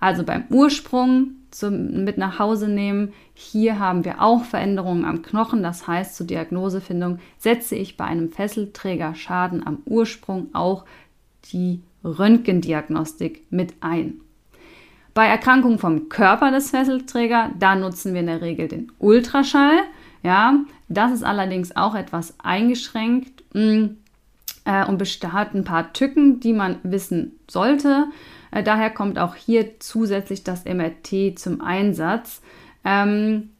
Also 0.00 0.22
beim 0.22 0.44
Ursprung 0.50 1.37
zum, 1.50 2.04
mit 2.04 2.18
nach 2.18 2.38
Hause 2.38 2.68
nehmen. 2.68 3.12
Hier 3.34 3.78
haben 3.78 4.04
wir 4.04 4.22
auch 4.22 4.44
Veränderungen 4.44 5.04
am 5.04 5.22
Knochen. 5.22 5.62
Das 5.62 5.86
heißt, 5.86 6.16
zur 6.16 6.26
Diagnosefindung 6.26 7.18
setze 7.38 7.74
ich 7.74 7.96
bei 7.96 8.04
einem 8.04 8.30
Fesselträger 8.30 9.14
Schaden 9.14 9.66
am 9.66 9.78
Ursprung 9.84 10.48
auch 10.54 10.84
die 11.52 11.82
Röntgendiagnostik 12.04 13.44
mit 13.50 13.74
ein. 13.80 14.20
Bei 15.14 15.26
Erkrankungen 15.26 15.78
vom 15.78 16.08
Körper 16.08 16.50
des 16.50 16.70
Fesselträgers, 16.70 17.50
da 17.58 17.74
nutzen 17.74 18.12
wir 18.12 18.20
in 18.20 18.26
der 18.26 18.40
Regel 18.40 18.68
den 18.68 18.92
Ultraschall. 18.98 19.78
Ja, 20.22 20.60
das 20.88 21.12
ist 21.12 21.24
allerdings 21.24 21.74
auch 21.76 21.94
etwas 21.94 22.34
eingeschränkt 22.38 23.42
mm, 23.54 23.86
äh, 24.64 24.86
und 24.86 24.98
besteht 24.98 25.54
ein 25.54 25.64
paar 25.64 25.92
Tücken, 25.92 26.40
die 26.40 26.52
man 26.52 26.76
wissen 26.82 27.32
sollte. 27.48 28.06
Äh, 28.50 28.62
daher 28.62 28.90
kommt 28.90 29.18
auch 29.18 29.34
hier 29.34 29.78
zusätzlich 29.80 30.44
das 30.44 30.64
MRT 30.64 31.38
zum 31.38 31.60
Einsatz. 31.60 32.42
Ähm, 32.84 33.50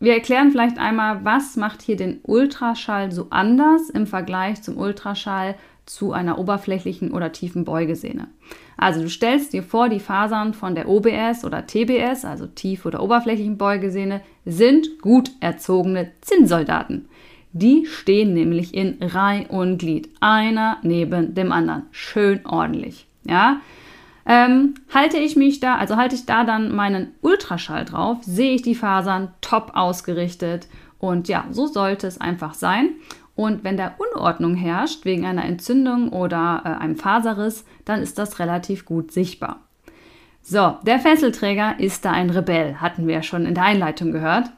wir 0.00 0.14
erklären 0.14 0.52
vielleicht 0.52 0.78
einmal, 0.78 1.24
was 1.24 1.56
macht 1.56 1.82
hier 1.82 1.96
den 1.96 2.20
Ultraschall 2.22 3.10
so 3.10 3.26
anders 3.30 3.90
im 3.90 4.06
Vergleich 4.06 4.62
zum 4.62 4.76
Ultraschall 4.76 5.56
zu 5.86 6.12
einer 6.12 6.38
oberflächlichen 6.38 7.12
oder 7.12 7.32
tiefen 7.32 7.64
Beugesehne. 7.64 8.28
Also 8.76 9.02
du 9.02 9.08
stellst 9.08 9.52
dir 9.52 9.62
vor, 9.62 9.88
die 9.88 10.00
Fasern 10.00 10.54
von 10.54 10.74
der 10.74 10.88
OBS 10.88 11.44
oder 11.44 11.66
TBS, 11.66 12.24
also 12.24 12.46
tief- 12.46 12.86
oder 12.86 13.02
oberflächlichen 13.02 13.58
Beugesehne, 13.58 14.20
sind 14.44 15.00
gut 15.00 15.32
erzogene 15.40 16.12
Zinnsoldaten. 16.20 17.08
Die 17.52 17.86
stehen 17.86 18.34
nämlich 18.34 18.74
in 18.74 18.98
Reih 19.00 19.46
und 19.48 19.78
Glied, 19.78 20.10
einer 20.20 20.76
neben 20.82 21.34
dem 21.34 21.50
anderen, 21.50 21.86
schön 21.90 22.44
ordentlich. 22.46 23.06
Ja, 23.24 23.60
ähm, 24.28 24.74
halte 24.92 25.16
ich 25.16 25.36
mich 25.36 25.58
da, 25.58 25.76
also 25.76 25.96
halte 25.96 26.14
ich 26.14 26.26
da 26.26 26.44
dann 26.44 26.74
meinen 26.74 27.14
Ultraschall 27.22 27.86
drauf, 27.86 28.18
sehe 28.20 28.54
ich 28.54 28.62
die 28.62 28.74
Fasern 28.74 29.32
top 29.40 29.72
ausgerichtet 29.74 30.68
und 30.98 31.28
ja, 31.28 31.46
so 31.50 31.66
sollte 31.66 32.06
es 32.06 32.20
einfach 32.20 32.54
sein. 32.54 32.90
Und 33.34 33.64
wenn 33.64 33.76
da 33.76 33.94
Unordnung 33.98 34.54
herrscht 34.54 35.04
wegen 35.04 35.24
einer 35.24 35.44
Entzündung 35.44 36.10
oder 36.10 36.62
äh, 36.64 36.82
einem 36.82 36.96
Faserriss, 36.96 37.64
dann 37.84 38.02
ist 38.02 38.18
das 38.18 38.38
relativ 38.38 38.84
gut 38.84 39.12
sichtbar. 39.12 39.60
So, 40.42 40.76
der 40.82 40.98
Fesselträger 40.98 41.78
ist 41.78 42.04
da 42.04 42.10
ein 42.10 42.30
Rebell, 42.30 42.76
hatten 42.76 43.06
wir 43.06 43.14
ja 43.14 43.22
schon 43.22 43.46
in 43.46 43.54
der 43.54 43.64
Einleitung 43.64 44.12
gehört. 44.12 44.50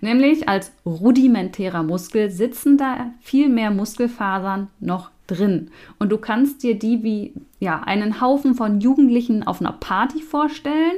Nämlich 0.00 0.48
als 0.48 0.72
rudimentärer 0.84 1.82
Muskel 1.82 2.30
sitzen 2.30 2.76
da 2.76 3.12
viel 3.20 3.48
mehr 3.48 3.70
Muskelfasern 3.70 4.68
noch 4.80 5.10
drin. 5.26 5.70
Und 5.98 6.10
du 6.10 6.18
kannst 6.18 6.62
dir 6.62 6.78
die 6.78 7.02
wie 7.02 7.32
ja, 7.60 7.80
einen 7.80 8.20
Haufen 8.20 8.54
von 8.54 8.80
Jugendlichen 8.80 9.46
auf 9.46 9.60
einer 9.60 9.72
Party 9.72 10.20
vorstellen 10.20 10.96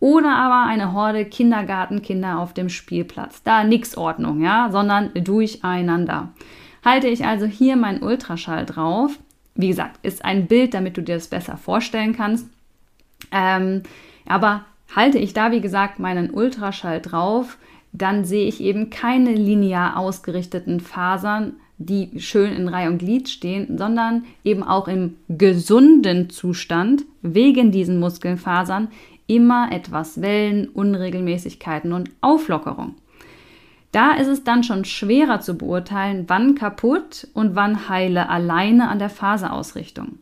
oder 0.00 0.36
aber 0.36 0.70
eine 0.70 0.92
Horde 0.92 1.24
Kindergartenkinder 1.24 2.38
auf 2.38 2.54
dem 2.54 2.68
Spielplatz. 2.68 3.42
Da 3.42 3.64
nix 3.64 3.96
Ordnung, 3.96 4.40
ja, 4.40 4.68
sondern 4.70 5.10
durcheinander. 5.14 6.28
Halte 6.84 7.08
ich 7.08 7.24
also 7.24 7.46
hier 7.46 7.76
meinen 7.76 8.02
Ultraschall 8.02 8.64
drauf. 8.64 9.18
Wie 9.54 9.68
gesagt, 9.68 9.98
ist 10.02 10.24
ein 10.24 10.46
Bild, 10.46 10.74
damit 10.74 10.96
du 10.96 11.02
dir 11.02 11.16
das 11.16 11.26
besser 11.26 11.56
vorstellen 11.56 12.14
kannst. 12.14 12.48
Ähm, 13.32 13.82
aber 14.26 14.64
halte 14.94 15.18
ich 15.18 15.34
da, 15.34 15.50
wie 15.50 15.60
gesagt, 15.60 15.98
meinen 15.98 16.30
Ultraschall 16.30 17.00
drauf, 17.00 17.58
dann 17.92 18.24
sehe 18.24 18.46
ich 18.46 18.60
eben 18.60 18.90
keine 18.90 19.32
linear 19.32 19.96
ausgerichteten 19.96 20.80
Fasern, 20.80 21.56
die 21.78 22.20
schön 22.20 22.52
in 22.52 22.68
Reihe 22.68 22.88
und 22.88 22.98
Glied 22.98 23.28
stehen, 23.28 23.78
sondern 23.78 24.24
eben 24.44 24.62
auch 24.62 24.88
im 24.88 25.16
gesunden 25.28 26.28
Zustand 26.28 27.04
wegen 27.22 27.70
diesen 27.70 28.00
Muskelfasern 28.00 28.88
immer 29.26 29.70
etwas 29.70 30.20
Wellen, 30.20 30.68
Unregelmäßigkeiten 30.68 31.92
und 31.92 32.10
Auflockerung. 32.20 32.96
Da 33.92 34.12
ist 34.12 34.26
es 34.26 34.44
dann 34.44 34.64
schon 34.64 34.84
schwerer 34.84 35.40
zu 35.40 35.56
beurteilen, 35.56 36.24
wann 36.26 36.54
kaputt 36.54 37.28
und 37.32 37.54
wann 37.54 37.88
heile 37.88 38.28
alleine 38.28 38.88
an 38.88 38.98
der 38.98 39.08
Faserausrichtung. 39.08 40.18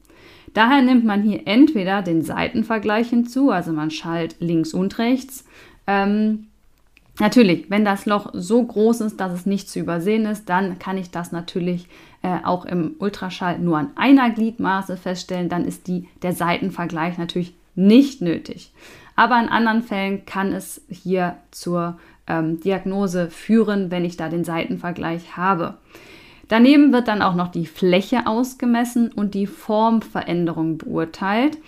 Daher 0.54 0.82
nimmt 0.82 1.04
man 1.04 1.22
hier 1.22 1.42
entweder 1.46 2.02
den 2.02 2.22
Seitenvergleich 2.22 3.08
hinzu, 3.10 3.50
also 3.50 3.72
man 3.72 3.90
schallt 3.90 4.36
links 4.38 4.72
und 4.72 4.98
rechts, 4.98 5.44
ähm, 5.86 6.46
Natürlich, 7.18 7.70
wenn 7.70 7.84
das 7.84 8.04
Loch 8.04 8.30
so 8.34 8.62
groß 8.62 9.00
ist, 9.00 9.20
dass 9.20 9.32
es 9.32 9.46
nicht 9.46 9.70
zu 9.70 9.78
übersehen 9.78 10.26
ist, 10.26 10.48
dann 10.48 10.78
kann 10.78 10.98
ich 10.98 11.10
das 11.10 11.32
natürlich 11.32 11.88
äh, 12.22 12.44
auch 12.44 12.66
im 12.66 12.94
Ultraschall 12.98 13.58
nur 13.58 13.78
an 13.78 13.90
einer 13.96 14.30
Gliedmaße 14.30 14.96
feststellen. 14.96 15.48
Dann 15.48 15.64
ist 15.64 15.86
die, 15.86 16.08
der 16.22 16.34
Seitenvergleich 16.34 17.16
natürlich 17.16 17.54
nicht 17.74 18.20
nötig. 18.20 18.72
Aber 19.14 19.40
in 19.40 19.48
anderen 19.48 19.82
Fällen 19.82 20.26
kann 20.26 20.52
es 20.52 20.82
hier 20.90 21.38
zur 21.50 21.98
ähm, 22.26 22.60
Diagnose 22.60 23.30
führen, 23.30 23.90
wenn 23.90 24.04
ich 24.04 24.18
da 24.18 24.28
den 24.28 24.44
Seitenvergleich 24.44 25.38
habe. 25.38 25.78
Daneben 26.48 26.92
wird 26.92 27.08
dann 27.08 27.22
auch 27.22 27.34
noch 27.34 27.48
die 27.48 27.66
Fläche 27.66 28.26
ausgemessen 28.26 29.10
und 29.10 29.34
die 29.34 29.46
Formveränderung 29.46 30.78
beurteilt. 30.78 31.58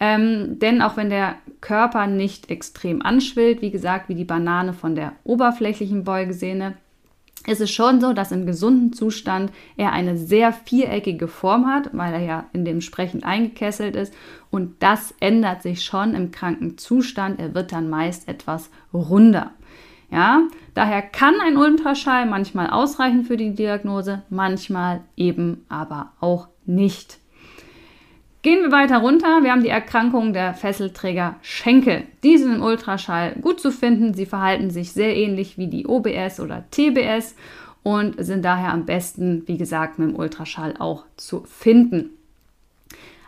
Ähm, 0.00 0.58
denn 0.58 0.82
auch 0.82 0.96
wenn 0.96 1.10
der 1.10 1.36
Körper 1.60 2.06
nicht 2.06 2.50
extrem 2.50 3.02
anschwillt, 3.02 3.62
wie 3.62 3.70
gesagt, 3.70 4.08
wie 4.08 4.14
die 4.14 4.24
Banane 4.24 4.72
von 4.72 4.94
der 4.94 5.12
oberflächlichen 5.24 6.04
Beugesehne, 6.04 6.74
ist 7.46 7.60
es 7.60 7.70
schon 7.70 8.00
so, 8.00 8.12
dass 8.12 8.32
im 8.32 8.46
gesunden 8.46 8.92
Zustand 8.92 9.52
er 9.76 9.92
eine 9.92 10.16
sehr 10.16 10.52
viereckige 10.52 11.28
Form 11.28 11.66
hat, 11.66 11.90
weil 11.92 12.14
er 12.14 12.22
ja 12.22 12.46
in 12.52 12.64
dem 12.64 12.76
entsprechend 12.76 13.24
eingekesselt 13.24 13.96
ist. 13.96 14.14
Und 14.50 14.82
das 14.82 15.14
ändert 15.20 15.62
sich 15.62 15.84
schon 15.84 16.14
im 16.14 16.30
kranken 16.30 16.78
Zustand. 16.78 17.38
Er 17.38 17.54
wird 17.54 17.72
dann 17.72 17.90
meist 17.90 18.28
etwas 18.28 18.70
runder. 18.92 19.50
Ja, 20.10 20.42
daher 20.74 21.02
kann 21.02 21.34
ein 21.44 21.56
Ultraschall 21.56 22.26
manchmal 22.26 22.70
ausreichen 22.70 23.24
für 23.24 23.36
die 23.36 23.54
Diagnose, 23.54 24.22
manchmal 24.30 25.00
eben 25.16 25.64
aber 25.68 26.12
auch 26.20 26.48
nicht. 26.66 27.18
Gehen 28.44 28.60
wir 28.60 28.72
weiter 28.72 28.98
runter. 28.98 29.42
Wir 29.42 29.52
haben 29.52 29.62
die 29.62 29.70
Erkrankung 29.70 30.34
der 30.34 30.52
Fesselträger 30.52 31.36
Schenkel. 31.40 32.02
Die 32.22 32.36
sind 32.36 32.56
im 32.56 32.62
Ultraschall 32.62 33.36
gut 33.40 33.58
zu 33.58 33.70
finden. 33.70 34.12
Sie 34.12 34.26
verhalten 34.26 34.68
sich 34.68 34.92
sehr 34.92 35.16
ähnlich 35.16 35.56
wie 35.56 35.68
die 35.68 35.86
OBS 35.86 36.40
oder 36.40 36.62
TBS 36.70 37.36
und 37.82 38.22
sind 38.22 38.44
daher 38.44 38.74
am 38.74 38.84
besten, 38.84 39.44
wie 39.46 39.56
gesagt, 39.56 39.98
mit 39.98 40.10
dem 40.10 40.16
Ultraschall 40.16 40.74
auch 40.78 41.04
zu 41.16 41.44
finden. 41.44 42.10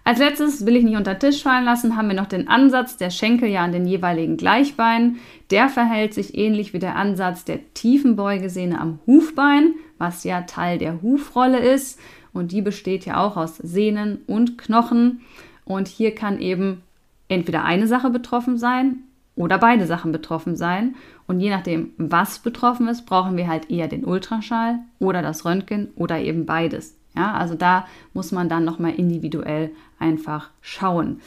Als 0.05 0.19
letztes 0.19 0.67
will 0.67 0.77
ich 0.77 0.85
nicht 0.85 0.99
unter 0.99 1.19
Tisch 1.19 1.43
fallen 1.43 1.65
lassen, 1.65 1.97
haben 1.97 2.09
wir 2.09 2.15
noch 2.15 2.27
den 2.27 2.47
Ansatz 2.47 2.99
der 2.99 3.09
Schenkel 3.09 3.49
ja 3.49 3.65
an 3.65 3.73
den 3.73 3.87
jeweiligen 3.87 4.37
Gleichbeinen. 4.37 5.17
Der 5.51 5.71
verhält 5.71 6.13
sich 6.13 6.37
ähnlich 6.37 6.75
wie 6.75 6.79
der 6.79 6.95
Ansatz 6.95 7.47
der 7.47 7.61
tiefen 7.73 8.17
Beugesehne 8.17 8.79
am 8.79 8.99
Hufbein, 9.07 9.77
was 9.97 10.25
ja 10.25 10.43
Teil 10.43 10.77
der 10.77 11.01
Hufrolle 11.01 11.61
ist. 11.61 11.99
Und 12.37 12.53
die 12.53 12.63
besteht 12.63 13.07
ja 13.07 13.25
auch 13.25 13.37
aus 13.37 13.57
Sehnen 13.57 14.19
und 14.27 14.59
Knochen. 14.59 15.23
Und 15.65 15.89
hier 15.89 16.15
kann 16.15 16.39
eben 16.41 16.83
entweder 17.29 17.65
eine 17.65 17.87
Sache 17.87 18.11
betroffen 18.11 18.59
sein 18.59 18.99
oder 19.35 19.59
beide 19.59 19.87
Sachen 19.87 20.13
betroffen 20.13 20.55
sein. 20.55 20.95
Und 21.27 21.41
je 21.41 21.51
nachdem, 21.51 21.91
was 21.97 22.39
betroffen 22.39 22.89
ist, 22.89 23.07
brauchen 23.07 23.37
wir 23.37 23.49
halt 23.49 23.71
eher 23.71 23.89
den 23.89 24.05
Ultraschall 24.05 24.79
oder 24.99 25.23
das 25.23 25.45
Röntgen 25.45 25.89
oder 25.97 26.21
eben 26.21 26.47
beides. 26.47 26.97
Ja, 27.17 27.33
also 27.33 27.55
da 27.55 27.87
muss 28.13 28.33
man 28.33 28.49
dann 28.49 28.65
nochmal 28.65 28.95
individuell 28.95 29.71
einfach 29.99 30.51
schauen. 30.61 31.21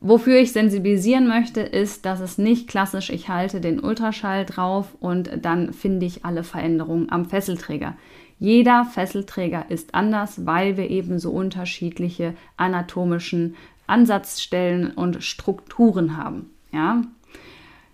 Wofür 0.00 0.38
ich 0.38 0.52
sensibilisieren 0.52 1.26
möchte, 1.26 1.62
ist, 1.62 2.04
dass 2.04 2.20
es 2.20 2.36
nicht 2.36 2.68
klassisch, 2.68 3.08
ich 3.08 3.30
halte 3.30 3.62
den 3.62 3.80
Ultraschall 3.80 4.44
drauf 4.44 4.94
und 5.00 5.30
dann 5.40 5.72
finde 5.72 6.04
ich 6.04 6.24
alle 6.26 6.44
Veränderungen 6.44 7.10
am 7.10 7.24
Fesselträger. 7.24 7.94
Jeder 8.38 8.84
Fesselträger 8.84 9.66
ist 9.70 9.94
anders, 9.94 10.44
weil 10.44 10.76
wir 10.76 10.90
eben 10.90 11.18
so 11.18 11.30
unterschiedliche 11.30 12.34
anatomischen 12.56 13.56
Ansatzstellen 13.86 14.90
und 14.90 15.22
Strukturen 15.22 16.16
haben. 16.16 16.50
Ja? 16.72 17.02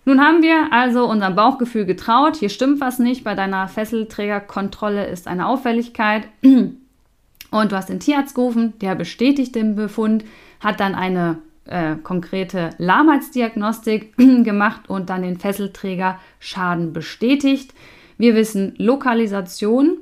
Nun 0.05 0.19
haben 0.19 0.41
wir 0.41 0.73
also 0.73 1.05
unserem 1.05 1.35
Bauchgefühl 1.35 1.85
getraut. 1.85 2.35
Hier 2.35 2.49
stimmt 2.49 2.81
was 2.81 2.99
nicht. 2.99 3.23
Bei 3.23 3.35
deiner 3.35 3.67
Fesselträgerkontrolle 3.69 5.05
ist 5.05 5.27
eine 5.27 5.47
Auffälligkeit. 5.47 6.27
Und 6.41 7.71
du 7.71 7.75
hast 7.75 7.89
den 7.89 7.99
Tierarzt 7.99 8.35
gerufen, 8.35 8.73
der 8.79 8.95
bestätigt 8.95 9.55
den 9.55 9.75
Befund, 9.75 10.25
hat 10.59 10.79
dann 10.79 10.95
eine 10.95 11.37
äh, 11.65 11.95
konkrete 11.95 12.71
Lahmheitsdiagnostik 12.79 14.17
gemacht 14.17 14.89
und 14.89 15.09
dann 15.09 15.21
den 15.21 15.37
Fesselträger 15.37 16.19
Schaden 16.39 16.91
bestätigt. 16.91 17.73
Wir 18.17 18.35
wissen 18.35 18.73
Lokalisation, 18.77 19.97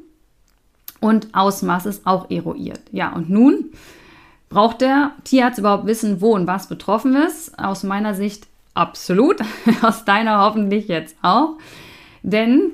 und 1.02 1.36
Ausmaß 1.36 1.88
ist 1.88 2.08
auch 2.08 2.30
eruiert. 2.30 2.82
Ja, 2.92 3.12
und 3.14 3.30
nun 3.30 3.72
braucht 4.48 4.80
der 4.80 5.12
Tierarzt 5.26 5.60
überhaupt 5.60 5.86
wissen, 5.86 6.22
wo 6.22 6.34
und 6.36 6.48
was 6.48 6.70
betroffen 6.70 7.16
ist? 7.16 7.60
Aus 7.60 7.84
meiner 7.84 8.14
Sicht 8.14 8.48
absolut, 8.74 9.42
aus 9.82 10.06
deiner 10.06 10.40
hoffentlich 10.40 10.88
jetzt 10.88 11.18
auch. 11.22 11.58
Denn 12.24 12.72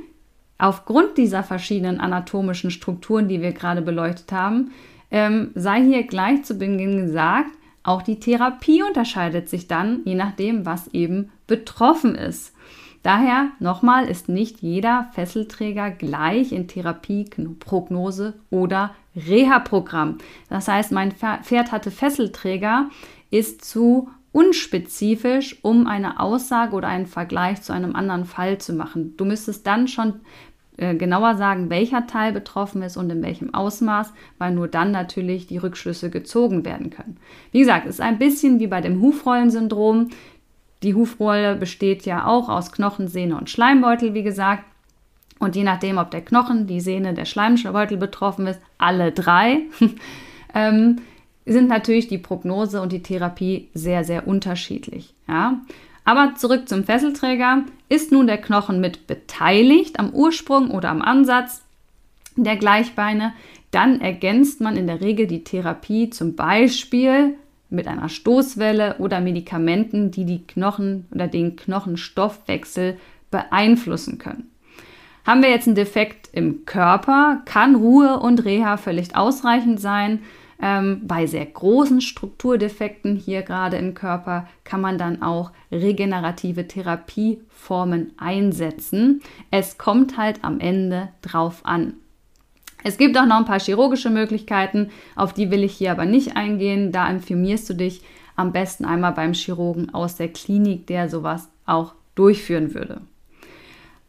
aufgrund 0.57 1.17
dieser 1.17 1.43
verschiedenen 1.43 1.99
anatomischen 1.99 2.69
Strukturen, 2.69 3.27
die 3.27 3.41
wir 3.41 3.53
gerade 3.53 3.81
beleuchtet 3.81 4.31
haben, 4.31 4.71
ähm, 5.09 5.51
sei 5.55 5.81
hier 5.83 6.03
gleich 6.03 6.43
zu 6.43 6.55
Beginn 6.55 7.05
gesagt, 7.05 7.51
auch 7.83 8.01
die 8.01 8.19
Therapie 8.19 8.83
unterscheidet 8.83 9.47
sich 9.47 9.67
dann, 9.67 10.01
je 10.03 10.15
nachdem, 10.15 10.65
was 10.65 10.89
eben 10.89 11.31
betroffen 11.47 12.15
ist. 12.15 12.53
Daher 13.07 13.51
nochmal 13.59 14.09
ist 14.09 14.27
nicht 14.27 14.59
jeder 14.59 15.07
Fesselträger 15.13 15.91
gleich 15.91 16.51
in 16.51 16.67
Therapie, 16.67 17.23
Prognose 17.57 18.33
oder 18.49 18.95
Reha-Programm. 19.15 20.17
Das 20.49 20.67
heißt, 20.67 20.91
mein 20.91 21.13
Pferd 21.13 21.71
hatte 21.71 21.89
Fesselträger, 21.89 22.89
ist 23.31 23.63
zu 23.63 24.09
unspezifisch, 24.33 25.57
um 25.61 25.87
eine 25.87 26.19
Aussage 26.19 26.75
oder 26.75 26.89
einen 26.89 27.05
Vergleich 27.05 27.61
zu 27.61 27.71
einem 27.71 27.95
anderen 27.95 28.25
Fall 28.25 28.57
zu 28.57 28.73
machen. 28.73 29.15
Du 29.15 29.23
müsstest 29.23 29.65
dann 29.65 29.87
schon 29.87 30.15
äh, 30.75 30.93
genauer 30.93 31.35
sagen, 31.35 31.69
welcher 31.69 32.07
Teil 32.07 32.33
betroffen 32.33 32.81
ist 32.81 32.97
und 32.97 33.09
in 33.09 33.23
welchem 33.23 33.53
Ausmaß, 33.53 34.11
weil 34.37 34.53
nur 34.53 34.67
dann 34.67 34.91
natürlich 34.91 35.47
die 35.47 35.59
Rückschlüsse 35.59 36.09
gezogen 36.09 36.65
werden 36.65 36.89
können. 36.89 37.15
Wie 37.53 37.59
gesagt, 37.59 37.87
es 37.87 37.95
ist 37.95 38.01
ein 38.01 38.19
bisschen 38.19 38.59
wie 38.59 38.67
bei 38.67 38.81
dem 38.81 39.01
Hufrollensyndrom. 39.01 40.09
Die 40.83 40.93
Hufrolle 40.93 41.55
besteht 41.55 42.05
ja 42.05 42.25
auch 42.25 42.49
aus 42.49 42.71
Knochen, 42.71 43.07
Sehne 43.07 43.37
und 43.37 43.49
Schleimbeutel, 43.49 44.13
wie 44.13 44.23
gesagt. 44.23 44.63
Und 45.39 45.55
je 45.55 45.63
nachdem, 45.63 45.97
ob 45.97 46.11
der 46.11 46.23
Knochen, 46.23 46.67
die 46.67 46.81
Sehne, 46.81 47.13
der 47.13 47.25
Schleimbeutel 47.25 47.97
betroffen 47.97 48.47
ist, 48.47 48.59
alle 48.77 49.11
drei, 49.11 49.61
ähm, 50.53 50.97
sind 51.45 51.69
natürlich 51.69 52.07
die 52.07 52.17
Prognose 52.17 52.81
und 52.81 52.91
die 52.91 53.03
Therapie 53.03 53.69
sehr, 53.73 54.03
sehr 54.03 54.27
unterschiedlich. 54.27 55.13
Ja? 55.27 55.61
Aber 56.03 56.35
zurück 56.35 56.67
zum 56.69 56.83
Fesselträger. 56.83 57.63
Ist 57.89 58.11
nun 58.11 58.27
der 58.27 58.37
Knochen 58.37 58.81
mit 58.81 59.07
beteiligt 59.07 59.99
am 59.99 60.11
Ursprung 60.11 60.71
oder 60.71 60.89
am 60.89 61.01
Ansatz 61.01 61.63
der 62.37 62.55
Gleichbeine, 62.55 63.33
dann 63.71 63.99
ergänzt 63.99 64.61
man 64.61 64.77
in 64.77 64.87
der 64.87 65.01
Regel 65.01 65.27
die 65.27 65.43
Therapie 65.43 66.09
zum 66.09 66.35
Beispiel 66.35 67.35
mit 67.69 67.87
einer 67.87 68.09
Stoßwelle 68.09 68.95
oder 68.99 69.19
Medikamenten, 69.19 70.11
die 70.11 70.25
die 70.25 70.45
Knochen 70.45 71.05
oder 71.13 71.27
den 71.27 71.55
Knochenstoffwechsel 71.55 72.97
beeinflussen 73.31 74.17
können. 74.17 74.51
Haben 75.25 75.41
wir 75.41 75.49
jetzt 75.49 75.67
einen 75.67 75.75
Defekt 75.75 76.29
im 76.31 76.65
Körper, 76.65 77.41
kann 77.45 77.75
Ruhe 77.75 78.19
und 78.19 78.45
Reha 78.45 78.77
völlig 78.77 79.15
ausreichend 79.15 79.81
sein. 79.81 80.21
Ähm, 80.59 81.01
bei 81.03 81.27
sehr 81.27 81.45
großen 81.45 82.01
Strukturdefekten 82.01 83.15
hier 83.15 83.43
gerade 83.43 83.77
im 83.77 83.93
Körper 83.93 84.47
kann 84.63 84.81
man 84.81 84.97
dann 84.97 85.21
auch 85.21 85.51
regenerative 85.71 86.67
Therapieformen 86.67 88.13
einsetzen. 88.17 89.21
Es 89.51 89.77
kommt 89.77 90.17
halt 90.17 90.43
am 90.43 90.59
Ende 90.59 91.09
drauf 91.21 91.59
an. 91.63 91.95
Es 92.83 92.97
gibt 92.97 93.17
auch 93.17 93.25
noch 93.25 93.37
ein 93.37 93.45
paar 93.45 93.59
chirurgische 93.59 94.09
Möglichkeiten, 94.09 94.91
auf 95.15 95.33
die 95.33 95.51
will 95.51 95.63
ich 95.63 95.73
hier 95.73 95.91
aber 95.91 96.05
nicht 96.05 96.37
eingehen. 96.37 96.91
Da 96.91 97.09
informierst 97.09 97.69
du 97.69 97.73
dich 97.73 98.01
am 98.35 98.53
besten 98.53 98.85
einmal 98.85 99.13
beim 99.13 99.33
Chirurgen 99.33 99.93
aus 99.93 100.15
der 100.15 100.29
Klinik, 100.29 100.87
der 100.87 101.09
sowas 101.09 101.49
auch 101.65 101.93
durchführen 102.15 102.73
würde. 102.73 103.01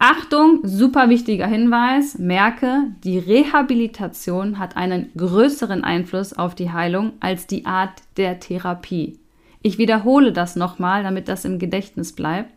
Achtung, 0.00 0.60
super 0.62 1.08
wichtiger 1.08 1.48
Hinweis, 1.48 2.18
merke, 2.18 2.84
die 3.02 3.18
Rehabilitation 3.18 4.60
hat 4.60 4.76
einen 4.76 5.10
größeren 5.16 5.82
Einfluss 5.82 6.32
auf 6.32 6.54
die 6.54 6.70
Heilung 6.70 7.14
als 7.18 7.48
die 7.48 7.66
Art 7.66 8.02
der 8.16 8.38
Therapie. 8.38 9.18
Ich 9.60 9.76
wiederhole 9.76 10.32
das 10.32 10.54
nochmal, 10.54 11.02
damit 11.02 11.26
das 11.26 11.44
im 11.44 11.58
Gedächtnis 11.58 12.12
bleibt. 12.12 12.52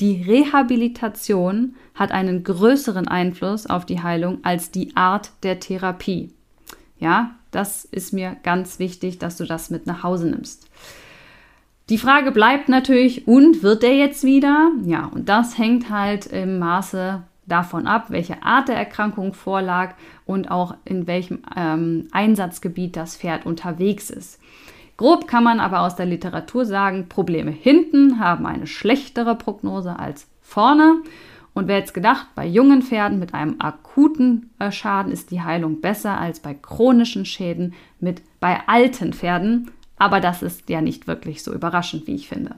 Die 0.00 0.22
Rehabilitation 0.22 1.76
hat 1.94 2.12
einen 2.12 2.44
größeren 2.44 3.06
Einfluss 3.08 3.66
auf 3.66 3.86
die 3.86 4.02
Heilung 4.02 4.38
als 4.42 4.70
die 4.70 4.96
Art 4.96 5.30
der 5.42 5.60
Therapie. 5.60 6.32
Ja, 6.98 7.32
das 7.50 7.84
ist 7.84 8.12
mir 8.12 8.36
ganz 8.42 8.78
wichtig, 8.78 9.18
dass 9.18 9.36
du 9.36 9.44
das 9.44 9.70
mit 9.70 9.86
nach 9.86 10.02
Hause 10.02 10.28
nimmst. 10.28 10.68
Die 11.88 11.98
Frage 11.98 12.32
bleibt 12.32 12.68
natürlich, 12.68 13.26
und 13.26 13.62
wird 13.62 13.82
der 13.82 13.96
jetzt 13.96 14.24
wieder? 14.24 14.70
Ja, 14.84 15.06
und 15.06 15.28
das 15.28 15.58
hängt 15.58 15.90
halt 15.90 16.26
im 16.26 16.58
Maße 16.58 17.22
davon 17.46 17.86
ab, 17.86 18.06
welche 18.08 18.42
Art 18.42 18.68
der 18.68 18.76
Erkrankung 18.76 19.34
vorlag 19.34 19.94
und 20.24 20.50
auch 20.50 20.74
in 20.84 21.06
welchem 21.06 21.42
ähm, 21.56 22.08
Einsatzgebiet 22.12 22.96
das 22.96 23.16
Pferd 23.16 23.46
unterwegs 23.46 24.10
ist. 24.10 24.40
Grob 24.96 25.26
kann 25.26 25.44
man 25.44 25.60
aber 25.60 25.80
aus 25.80 25.96
der 25.96 26.06
Literatur 26.06 26.64
sagen, 26.64 27.08
Probleme 27.08 27.50
hinten 27.50 28.18
haben 28.18 28.46
eine 28.46 28.66
schlechtere 28.66 29.34
Prognose 29.34 29.98
als 29.98 30.26
vorne. 30.40 31.02
Und 31.54 31.68
wer 31.68 31.78
jetzt 31.78 31.94
gedacht, 31.94 32.28
bei 32.34 32.46
jungen 32.46 32.82
Pferden 32.82 33.18
mit 33.18 33.34
einem 33.34 33.56
akuten 33.58 34.50
äh, 34.58 34.70
Schaden 34.70 35.12
ist 35.12 35.30
die 35.30 35.42
Heilung 35.42 35.80
besser 35.80 36.18
als 36.18 36.40
bei 36.40 36.54
chronischen 36.54 37.24
Schäden 37.24 37.74
mit 38.00 38.22
bei 38.40 38.60
alten 38.66 39.12
Pferden. 39.12 39.70
Aber 39.98 40.20
das 40.20 40.42
ist 40.42 40.68
ja 40.70 40.80
nicht 40.80 41.06
wirklich 41.06 41.42
so 41.42 41.52
überraschend, 41.52 42.06
wie 42.06 42.14
ich 42.14 42.28
finde. 42.28 42.56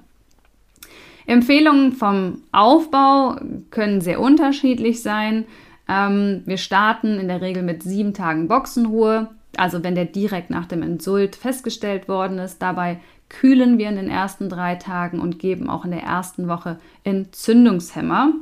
Empfehlungen 1.27 1.93
vom 1.93 2.43
Aufbau 2.53 3.37
können 3.71 4.01
sehr 4.01 4.21
unterschiedlich 4.21 5.03
sein. 5.03 5.45
Ähm, 5.89 6.43
wir 6.47 6.59
starten 6.59 7.19
in 7.19 7.29
der 7.29 7.41
Regel 7.41 7.63
mit 7.63 7.83
sieben 7.83 8.15
Tagen 8.15 8.49
Boxenruhe, 8.49 9.29
also 9.59 9.83
wenn 9.83 9.95
der 9.95 10.05
direkt 10.05 10.51
nach 10.51 10.67
dem 10.67 10.83
Insult 10.83 11.37
festgestellt 11.37 12.09
worden 12.09 12.39
ist. 12.39 12.61
Dabei 12.61 13.01
kühlen 13.29 13.79
wir 13.79 13.89
in 13.89 13.97
den 13.97 14.09
ersten 14.09 14.49
drei 14.49 14.77
Tagen 14.77 15.21
und 15.21 15.39
geben 15.39 15.69
auch 15.69 15.85
in 15.85 15.91
der 15.91 16.03
ersten 16.03 16.49
Woche 16.49 16.79
Entzündungshemmer. 17.05 18.33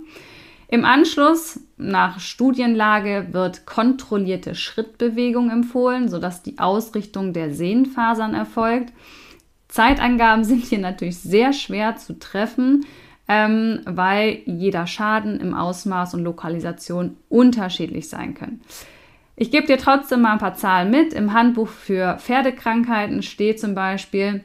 Im 0.69 0.87
Anschluss 0.87 1.61
nach 1.77 2.19
Studienlage 2.19 3.29
wird 3.33 3.67
kontrollierte 3.67 4.55
Schrittbewegung 4.55 5.51
empfohlen, 5.51 6.09
sodass 6.09 6.43
die 6.43 6.59
Ausrichtung 6.59 7.35
der 7.35 7.53
Sehnenfasern 7.53 8.33
erfolgt. 8.33 8.93
Zeitangaben 9.69 10.45
sind 10.47 10.65
hier 10.65 10.79
natürlich 10.79 11.19
sehr 11.19 11.53
schwer 11.53 11.97
zu 11.97 12.19
treffen, 12.19 12.87
ähm, 13.29 13.81
weil 13.85 14.41
jeder 14.47 14.87
Schaden 14.87 15.41
im 15.41 15.53
Ausmaß 15.53 16.15
und 16.15 16.25
Lokalisation 16.25 17.17
unterschiedlich 17.29 18.09
sein 18.09 18.33
können. 18.33 18.63
Ich 19.37 19.51
gebe 19.51 19.67
dir 19.67 19.79
trotzdem 19.79 20.23
mal 20.23 20.33
ein 20.33 20.39
paar 20.39 20.55
Zahlen 20.55 20.91
mit. 20.91 21.13
Im 21.13 21.33
Handbuch 21.33 21.69
für 21.69 22.19
Pferdekrankheiten 22.19 23.23
steht 23.23 23.61
zum 23.61 23.75
Beispiel, 23.75 24.43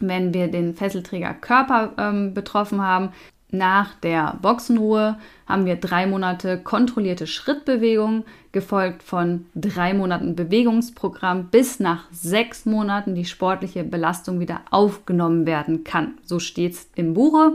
wenn 0.00 0.34
wir 0.34 0.48
den 0.48 0.74
Fesselträger 0.74 1.34
Körper 1.34 1.92
ähm, 1.98 2.34
betroffen 2.34 2.82
haben, 2.82 3.10
nach 3.50 3.94
der 3.94 4.38
Boxenruhe 4.42 5.16
haben 5.46 5.64
wir 5.64 5.76
drei 5.76 6.06
Monate 6.06 6.58
kontrollierte 6.58 7.26
Schrittbewegung, 7.26 8.24
gefolgt 8.52 9.02
von 9.02 9.46
drei 9.54 9.94
Monaten 9.94 10.36
Bewegungsprogramm, 10.36 11.46
bis 11.46 11.80
nach 11.80 12.04
sechs 12.10 12.66
Monaten 12.66 13.14
die 13.14 13.24
sportliche 13.24 13.84
Belastung 13.84 14.38
wieder 14.38 14.60
aufgenommen 14.70 15.46
werden 15.46 15.82
kann. 15.82 16.18
So 16.24 16.40
steht 16.40 16.72
es 16.72 16.90
im 16.94 17.14
Buche. 17.14 17.54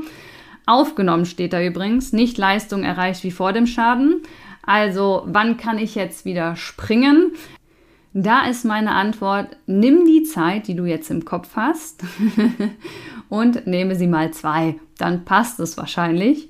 Aufgenommen 0.66 1.26
steht 1.26 1.54
da 1.54 1.62
übrigens, 1.62 2.12
nicht 2.12 2.40
Leistung 2.40 2.84
erreicht 2.84 3.24
wie 3.24 3.32
vor 3.32 3.54
dem 3.54 3.68
Schaden. 3.68 4.24
Also 4.64 5.24
wann 5.26 5.58
kann 5.58 5.78
ich 5.78 5.96
jetzt 5.96 6.26
wieder 6.26 6.56
springen? 6.56 7.34
Da 8.14 8.46
ist 8.46 8.64
meine 8.64 8.92
Antwort, 8.92 9.58
nimm 9.66 10.06
die 10.06 10.24
Zeit, 10.24 10.68
die 10.68 10.76
du 10.76 10.86
jetzt 10.86 11.10
im 11.10 11.26
Kopf 11.26 11.56
hast 11.56 12.04
und 13.30 13.66
nehme 13.68 13.96
sie 13.96 14.08
mal 14.08 14.32
zwei. 14.32 14.76
Dann 14.98 15.26
passt 15.26 15.60
es 15.60 15.78
wahrscheinlich. 15.78 16.50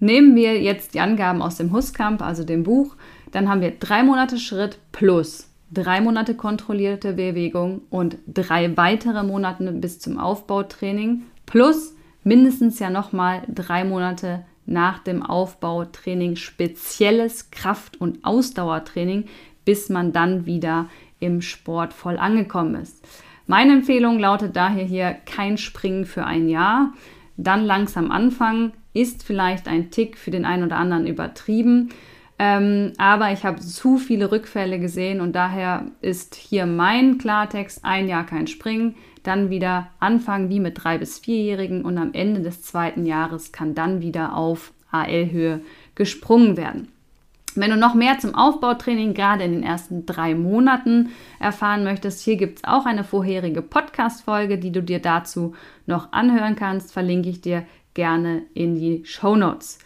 Nehmen 0.00 0.34
wir 0.34 0.60
jetzt 0.60 0.94
die 0.94 1.00
Angaben 1.00 1.42
aus 1.42 1.56
dem 1.56 1.72
Huskamp, 1.72 2.22
also 2.22 2.44
dem 2.44 2.62
Buch, 2.62 2.96
dann 3.30 3.48
haben 3.48 3.60
wir 3.60 3.72
drei 3.72 4.02
Monate 4.02 4.38
Schritt 4.38 4.78
plus 4.92 5.48
drei 5.74 6.00
Monate 6.00 6.34
kontrollierte 6.34 7.14
Bewegung 7.14 7.82
und 7.90 8.16
drei 8.26 8.76
weitere 8.76 9.22
Monate 9.22 9.72
bis 9.72 9.98
zum 9.98 10.18
Aufbautraining 10.18 11.24
plus 11.46 11.94
mindestens 12.22 12.78
ja 12.78 12.90
nochmal 12.90 13.42
drei 13.48 13.84
Monate 13.84 14.44
nach 14.66 14.98
dem 14.98 15.22
Aufbautraining 15.22 16.36
spezielles 16.36 17.50
Kraft- 17.50 18.00
und 18.00 18.24
Ausdauertraining, 18.24 19.24
bis 19.64 19.88
man 19.88 20.12
dann 20.12 20.46
wieder 20.46 20.88
im 21.20 21.40
Sport 21.40 21.92
voll 21.92 22.18
angekommen 22.18 22.74
ist. 22.76 23.06
Meine 23.46 23.72
Empfehlung 23.72 24.18
lautet 24.18 24.56
daher 24.56 24.84
hier 24.84 25.12
kein 25.26 25.58
Springen 25.58 26.06
für 26.06 26.24
ein 26.24 26.48
Jahr, 26.48 26.92
dann 27.36 27.64
langsam 27.64 28.10
anfangen, 28.10 28.72
ist 28.94 29.24
vielleicht 29.24 29.68
ein 29.68 29.90
Tick 29.90 30.16
für 30.16 30.30
den 30.30 30.44
einen 30.44 30.64
oder 30.64 30.76
anderen 30.76 31.06
übertrieben. 31.06 31.90
Ähm, 32.38 32.92
aber 32.96 33.32
ich 33.32 33.44
habe 33.44 33.60
zu 33.60 33.98
viele 33.98 34.32
Rückfälle 34.32 34.78
gesehen 34.80 35.20
und 35.20 35.34
daher 35.34 35.86
ist 36.00 36.34
hier 36.34 36.66
mein 36.66 37.18
Klartext, 37.18 37.84
ein 37.84 38.08
Jahr 38.08 38.24
kein 38.24 38.46
Springen, 38.46 38.96
dann 39.24 39.50
wieder 39.50 39.88
anfangen 39.98 40.48
wie 40.48 40.60
mit 40.60 40.84
drei 40.84 40.98
bis 40.98 41.18
vierjährigen 41.18 41.84
und 41.84 41.98
am 41.98 42.12
Ende 42.12 42.40
des 42.40 42.62
zweiten 42.62 43.04
Jahres 43.04 43.50
kann 43.50 43.74
dann 43.74 44.00
wieder 44.00 44.36
auf 44.36 44.72
AL-Höhe 44.92 45.60
gesprungen 45.96 46.56
werden. 46.56 46.88
Wenn 47.56 47.70
du 47.70 47.76
noch 47.76 47.94
mehr 47.94 48.18
zum 48.18 48.34
Aufbautraining 48.34 49.14
gerade 49.14 49.44
in 49.44 49.52
den 49.52 49.62
ersten 49.62 50.06
drei 50.06 50.34
Monaten 50.34 51.10
erfahren 51.38 51.84
möchtest, 51.84 52.22
hier 52.22 52.36
gibt 52.36 52.58
es 52.58 52.64
auch 52.64 52.84
eine 52.84 53.04
vorherige 53.04 53.62
Podcast-Folge, 53.62 54.58
die 54.58 54.72
du 54.72 54.82
dir 54.82 54.98
dazu 54.98 55.54
noch 55.86 56.12
anhören 56.12 56.56
kannst, 56.56 56.92
verlinke 56.92 57.28
ich 57.28 57.40
dir 57.40 57.64
gerne 57.94 58.42
in 58.54 58.74
die 58.74 59.04
Show 59.04 59.36
Notes. 59.36 59.78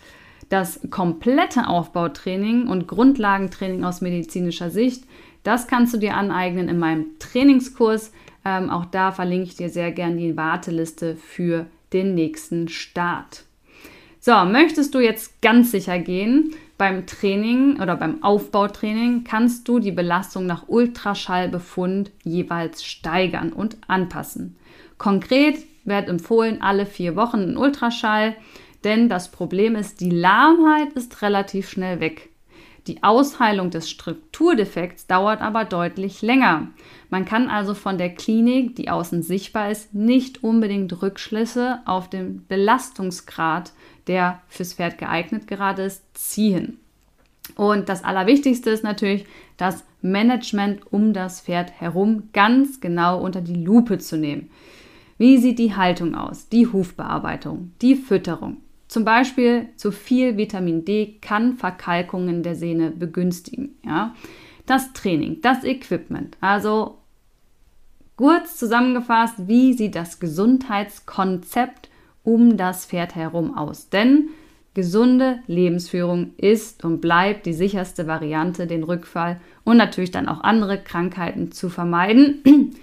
Das 0.48 0.80
komplette 0.88 1.68
Aufbautraining 1.68 2.68
und 2.68 2.88
Grundlagentraining 2.88 3.84
aus 3.84 4.00
medizinischer 4.00 4.70
Sicht, 4.70 5.04
das 5.42 5.66
kannst 5.66 5.92
du 5.92 5.98
dir 5.98 6.16
aneignen 6.16 6.68
in 6.68 6.78
meinem 6.78 7.18
Trainingskurs. 7.18 8.12
Ähm, 8.48 8.70
auch 8.70 8.86
da 8.86 9.12
verlinke 9.12 9.48
ich 9.48 9.56
dir 9.56 9.68
sehr 9.68 9.92
gerne 9.92 10.16
die 10.16 10.36
Warteliste 10.36 11.16
für 11.16 11.66
den 11.92 12.14
nächsten 12.14 12.68
Start. 12.68 13.44
So, 14.20 14.32
möchtest 14.46 14.94
du 14.94 15.00
jetzt 15.00 15.42
ganz 15.42 15.70
sicher 15.70 15.98
gehen, 15.98 16.54
beim 16.78 17.06
Training 17.06 17.80
oder 17.80 17.96
beim 17.96 18.22
Aufbautraining 18.22 19.24
kannst 19.24 19.68
du 19.68 19.80
die 19.80 19.92
Belastung 19.92 20.46
nach 20.46 20.68
Ultraschallbefund 20.68 22.10
jeweils 22.24 22.84
steigern 22.84 23.52
und 23.52 23.76
anpassen. 23.86 24.56
Konkret 24.96 25.58
wird 25.84 26.08
empfohlen 26.08 26.62
alle 26.62 26.86
vier 26.86 27.16
Wochen 27.16 27.40
ein 27.40 27.56
Ultraschall, 27.56 28.34
denn 28.84 29.08
das 29.08 29.30
Problem 29.30 29.76
ist, 29.76 30.00
die 30.00 30.10
Lahmheit 30.10 30.92
ist 30.94 31.20
relativ 31.20 31.68
schnell 31.68 32.00
weg. 32.00 32.30
Die 32.88 33.02
Ausheilung 33.02 33.68
des 33.68 33.90
Strukturdefekts 33.90 35.06
dauert 35.06 35.42
aber 35.42 35.66
deutlich 35.66 36.22
länger. 36.22 36.68
Man 37.10 37.26
kann 37.26 37.50
also 37.50 37.74
von 37.74 37.98
der 37.98 38.14
Klinik, 38.14 38.76
die 38.76 38.88
außen 38.88 39.22
sichtbar 39.22 39.70
ist, 39.70 39.94
nicht 39.94 40.42
unbedingt 40.42 41.02
Rückschlüsse 41.02 41.80
auf 41.84 42.08
den 42.08 42.46
Belastungsgrad 42.48 43.72
der 44.06 44.40
fürs 44.48 44.72
Pferd 44.72 44.96
geeignet 44.96 45.46
gerade 45.46 45.82
ist, 45.82 46.02
ziehen. 46.14 46.78
Und 47.56 47.90
das 47.90 48.04
Allerwichtigste 48.04 48.70
ist 48.70 48.84
natürlich, 48.84 49.26
das 49.58 49.84
Management 50.00 50.90
um 50.90 51.12
das 51.12 51.42
Pferd 51.42 51.70
herum 51.78 52.30
ganz 52.32 52.80
genau 52.80 53.20
unter 53.20 53.42
die 53.42 53.62
Lupe 53.62 53.98
zu 53.98 54.16
nehmen. 54.16 54.50
Wie 55.18 55.36
sieht 55.36 55.58
die 55.58 55.76
Haltung 55.76 56.14
aus, 56.14 56.48
die 56.48 56.66
Hufbearbeitung, 56.66 57.72
die 57.82 57.96
Fütterung? 57.96 58.58
Zum 58.88 59.04
Beispiel 59.04 59.68
zu 59.76 59.92
viel 59.92 60.38
Vitamin 60.38 60.84
D 60.84 61.18
kann 61.20 61.56
Verkalkungen 61.56 62.42
der 62.42 62.54
Sehne 62.54 62.90
begünstigen. 62.90 63.76
Ja? 63.84 64.14
Das 64.66 64.92
Training, 64.94 65.40
das 65.42 65.62
Equipment, 65.62 66.36
also 66.40 66.96
kurz 68.16 68.56
zusammengefasst, 68.56 69.46
wie 69.46 69.74
sieht 69.74 69.94
das 69.94 70.20
Gesundheitskonzept 70.20 71.88
um 72.24 72.56
das 72.56 72.86
Pferd 72.86 73.14
herum 73.14 73.56
aus. 73.56 73.90
Denn 73.90 74.30
gesunde 74.74 75.40
Lebensführung 75.46 76.32
ist 76.36 76.84
und 76.84 77.00
bleibt 77.00 77.46
die 77.46 77.52
sicherste 77.52 78.06
Variante, 78.06 78.66
den 78.66 78.84
Rückfall 78.84 79.40
und 79.64 79.76
natürlich 79.76 80.10
dann 80.10 80.28
auch 80.28 80.40
andere 80.40 80.78
Krankheiten 80.78 81.52
zu 81.52 81.68
vermeiden. 81.68 82.42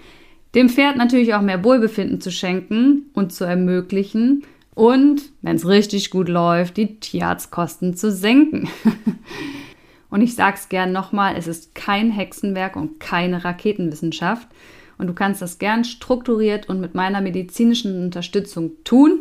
Dem 0.54 0.68
Pferd 0.68 0.96
natürlich 0.96 1.34
auch 1.34 1.42
mehr 1.42 1.64
Wohlbefinden 1.64 2.20
zu 2.20 2.30
schenken 2.30 3.10
und 3.12 3.32
zu 3.32 3.44
ermöglichen 3.44 4.44
und, 4.76 5.22
wenn 5.40 5.56
es 5.56 5.66
richtig 5.66 6.10
gut 6.10 6.28
läuft, 6.28 6.76
die 6.76 7.00
Tierarztkosten 7.00 7.96
zu 7.96 8.12
senken. 8.12 8.68
und 10.10 10.20
ich 10.20 10.34
sage 10.34 10.58
es 10.58 10.68
gern 10.68 10.92
nochmal, 10.92 11.34
es 11.34 11.46
ist 11.46 11.74
kein 11.74 12.10
Hexenwerk 12.10 12.76
und 12.76 13.00
keine 13.00 13.42
Raketenwissenschaft. 13.42 14.46
Und 14.98 15.06
du 15.06 15.14
kannst 15.14 15.40
das 15.40 15.58
gern 15.58 15.84
strukturiert 15.84 16.68
und 16.68 16.82
mit 16.82 16.94
meiner 16.94 17.22
medizinischen 17.22 18.04
Unterstützung 18.04 18.72
tun. 18.84 19.20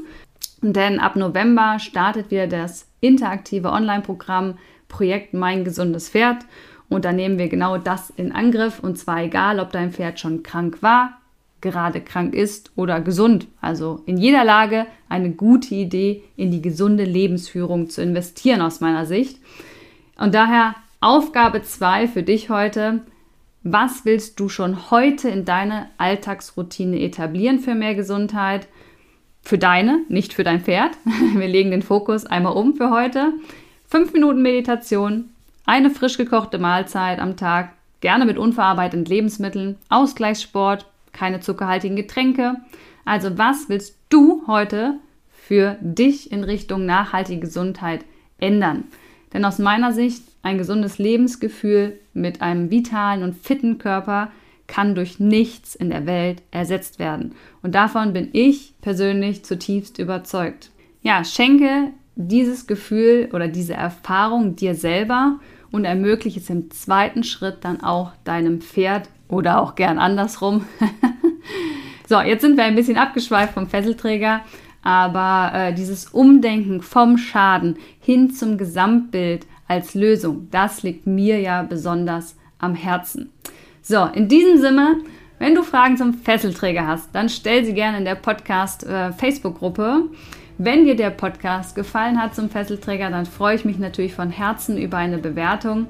Denn 0.61 0.99
ab 0.99 1.15
November 1.15 1.79
startet 1.79 2.31
wieder 2.31 2.47
das 2.47 2.89
interaktive 2.99 3.71
Online-Programm 3.71 4.57
Projekt 4.89 5.33
Mein 5.33 5.63
gesundes 5.63 6.09
Pferd. 6.09 6.45
Und 6.89 7.05
da 7.05 7.13
nehmen 7.13 7.39
wir 7.39 7.47
genau 7.47 7.77
das 7.77 8.09
in 8.09 8.33
Angriff. 8.33 8.81
Und 8.81 8.97
zwar 8.97 9.23
egal, 9.23 9.61
ob 9.61 9.71
dein 9.71 9.93
Pferd 9.93 10.19
schon 10.19 10.43
krank 10.43 10.83
war, 10.83 11.21
gerade 11.65 11.99
krank 11.99 12.35
ist 12.35 12.71
oder 12.75 13.01
gesund. 13.01 13.47
Also 13.59 14.03
in 14.05 14.17
jeder 14.17 14.45
Lage 14.45 14.85
eine 15.09 15.31
gute 15.31 15.73
Idee, 15.73 16.23
in 16.37 16.51
die 16.51 16.61
gesunde 16.61 17.03
Lebensführung 17.03 17.89
zu 17.89 18.01
investieren 18.01 18.61
aus 18.61 18.79
meiner 18.79 19.05
Sicht. 19.05 19.39
Und 20.17 20.35
daher 20.35 20.75
Aufgabe 21.01 21.63
2 21.63 22.07
für 22.07 22.23
dich 22.23 22.49
heute. 22.49 23.01
Was 23.63 24.05
willst 24.05 24.39
du 24.39 24.47
schon 24.47 24.91
heute 24.91 25.27
in 25.27 25.43
deine 25.43 25.89
Alltagsroutine 25.97 26.99
etablieren 27.01 27.59
für 27.59 27.73
mehr 27.73 27.95
Gesundheit? 27.95 28.67
Für 29.41 29.57
deine, 29.57 30.01
nicht 30.07 30.33
für 30.33 30.43
dein 30.43 30.61
Pferd. 30.61 30.91
Wir 31.35 31.47
legen 31.47 31.71
den 31.71 31.81
Fokus 31.81 32.25
einmal 32.25 32.53
um 32.53 32.75
für 32.75 32.91
heute. 32.91 33.33
Fünf 33.87 34.13
Minuten 34.13 34.41
Meditation, 34.41 35.29
eine 35.65 35.89
frisch 35.89 36.17
gekochte 36.17 36.59
Mahlzeit 36.59 37.19
am 37.19 37.37
Tag, 37.37 37.73
gerne 38.01 38.25
mit 38.25 38.37
unverarbeiteten 38.37 39.05
Lebensmitteln, 39.05 39.77
Ausgleichssport, 39.89 40.85
keine 41.15 41.39
zuckerhaltigen 41.39 41.95
Getränke. 41.95 42.57
Also 43.05 43.37
was 43.37 43.69
willst 43.69 43.97
du 44.09 44.43
heute 44.45 44.99
für 45.29 45.77
dich 45.81 46.31
in 46.31 46.43
Richtung 46.43 46.85
nachhaltige 46.85 47.41
Gesundheit 47.41 48.05
ändern? 48.37 48.83
Denn 49.33 49.45
aus 49.45 49.57
meiner 49.57 49.91
Sicht 49.91 50.23
ein 50.43 50.57
gesundes 50.57 50.99
Lebensgefühl 50.99 51.99
mit 52.13 52.41
einem 52.41 52.69
vitalen 52.69 53.23
und 53.23 53.35
fitten 53.35 53.79
Körper 53.79 54.31
kann 54.67 54.95
durch 54.95 55.19
nichts 55.19 55.75
in 55.75 55.89
der 55.89 56.05
Welt 56.05 56.41
ersetzt 56.51 56.99
werden. 56.99 57.33
Und 57.61 57.75
davon 57.75 58.13
bin 58.13 58.29
ich 58.33 58.73
persönlich 58.81 59.43
zutiefst 59.43 59.99
überzeugt. 59.99 60.71
Ja, 61.01 61.23
schenke 61.23 61.91
dieses 62.15 62.65
Gefühl 62.65 63.29
oder 63.33 63.47
diese 63.47 63.73
Erfahrung 63.73 64.55
dir 64.55 64.73
selber 64.73 65.39
und 65.71 65.85
ermögliche 65.85 66.39
es 66.39 66.49
im 66.49 66.71
zweiten 66.71 67.23
Schritt 67.23 67.57
dann 67.61 67.81
auch 67.81 68.13
deinem 68.23 68.61
Pferd 68.61 69.09
oder 69.27 69.61
auch 69.61 69.75
gern 69.75 69.99
andersrum. 69.99 70.65
so, 72.07 72.19
jetzt 72.21 72.41
sind 72.41 72.57
wir 72.57 72.63
ein 72.63 72.75
bisschen 72.75 72.97
abgeschweift 72.97 73.53
vom 73.53 73.67
Fesselträger, 73.67 74.41
aber 74.83 75.51
äh, 75.53 75.73
dieses 75.73 76.07
Umdenken 76.07 76.81
vom 76.81 77.17
Schaden 77.17 77.77
hin 77.99 78.31
zum 78.31 78.57
Gesamtbild 78.57 79.47
als 79.67 79.95
Lösung, 79.95 80.47
das 80.51 80.83
liegt 80.83 81.07
mir 81.07 81.39
ja 81.39 81.63
besonders 81.63 82.35
am 82.59 82.75
Herzen. 82.75 83.31
So, 83.81 84.05
in 84.13 84.27
diesem 84.27 84.57
Sinne, 84.57 84.97
wenn 85.39 85.55
du 85.55 85.63
Fragen 85.63 85.97
zum 85.97 86.13
Fesselträger 86.13 86.87
hast, 86.87 87.13
dann 87.13 87.29
stell 87.29 87.65
sie 87.65 87.73
gerne 87.73 87.97
in 87.97 88.05
der 88.05 88.15
Podcast 88.15 88.83
äh. 88.83 89.11
Wenn 90.57 90.85
dir 90.85 90.95
der 90.95 91.09
Podcast 91.09 91.75
gefallen 91.75 92.21
hat 92.21 92.33
zum 92.33 92.49
Fesselträger, 92.49 93.09
dann 93.09 93.25
freue 93.25 93.55
ich 93.55 93.65
mich 93.65 93.77
natürlich 93.77 94.13
von 94.13 94.29
Herzen 94.29 94.77
über 94.77 94.97
eine 94.97 95.17
Bewertung. 95.17 95.87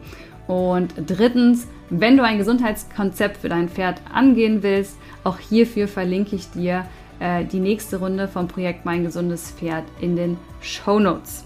Und 0.47 0.93
drittens, 1.05 1.67
wenn 1.89 2.17
du 2.17 2.23
ein 2.23 2.37
Gesundheitskonzept 2.37 3.37
für 3.37 3.49
dein 3.49 3.69
Pferd 3.69 4.01
angehen 4.11 4.63
willst, 4.63 4.97
auch 5.23 5.37
hierfür 5.39 5.87
verlinke 5.87 6.35
ich 6.35 6.49
dir 6.51 6.85
äh, 7.19 7.45
die 7.45 7.59
nächste 7.59 7.97
Runde 7.97 8.27
vom 8.27 8.47
Projekt 8.47 8.85
Mein 8.85 9.03
gesundes 9.03 9.51
Pferd 9.51 9.85
in 10.01 10.15
den 10.15 10.37
Show 10.61 10.99
Notes. 10.99 11.45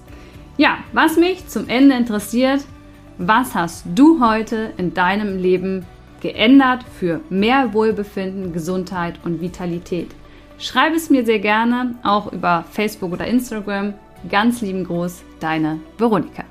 Ja, 0.58 0.80
was 0.93 1.17
mich 1.17 1.47
zum 1.47 1.67
Ende 1.69 1.95
interessiert, 1.95 2.62
was 3.17 3.56
hast 3.56 3.86
du 3.95 4.21
heute 4.25 4.71
in 4.78 4.93
deinem 4.93 5.38
Leben 5.38 5.86
geändert 6.21 6.84
für 6.97 7.21
mehr 7.30 7.73
Wohlbefinden, 7.73 8.54
Gesundheit 8.54 9.19
und 9.23 9.41
Vitalität? 9.41 10.10
Schreib 10.58 10.93
es 10.93 11.10
mir 11.10 11.25
sehr 11.25 11.39
gerne, 11.39 11.95
auch 12.04 12.34
über 12.34 12.65
Facebook 12.71 13.13
oder 13.13 13.28
Instagram. 13.28 13.93
Ganz 14.30 14.62
lieben 14.62 14.84
Gruß, 14.84 15.23
deine 15.39 15.80
Veronika. 15.97 16.43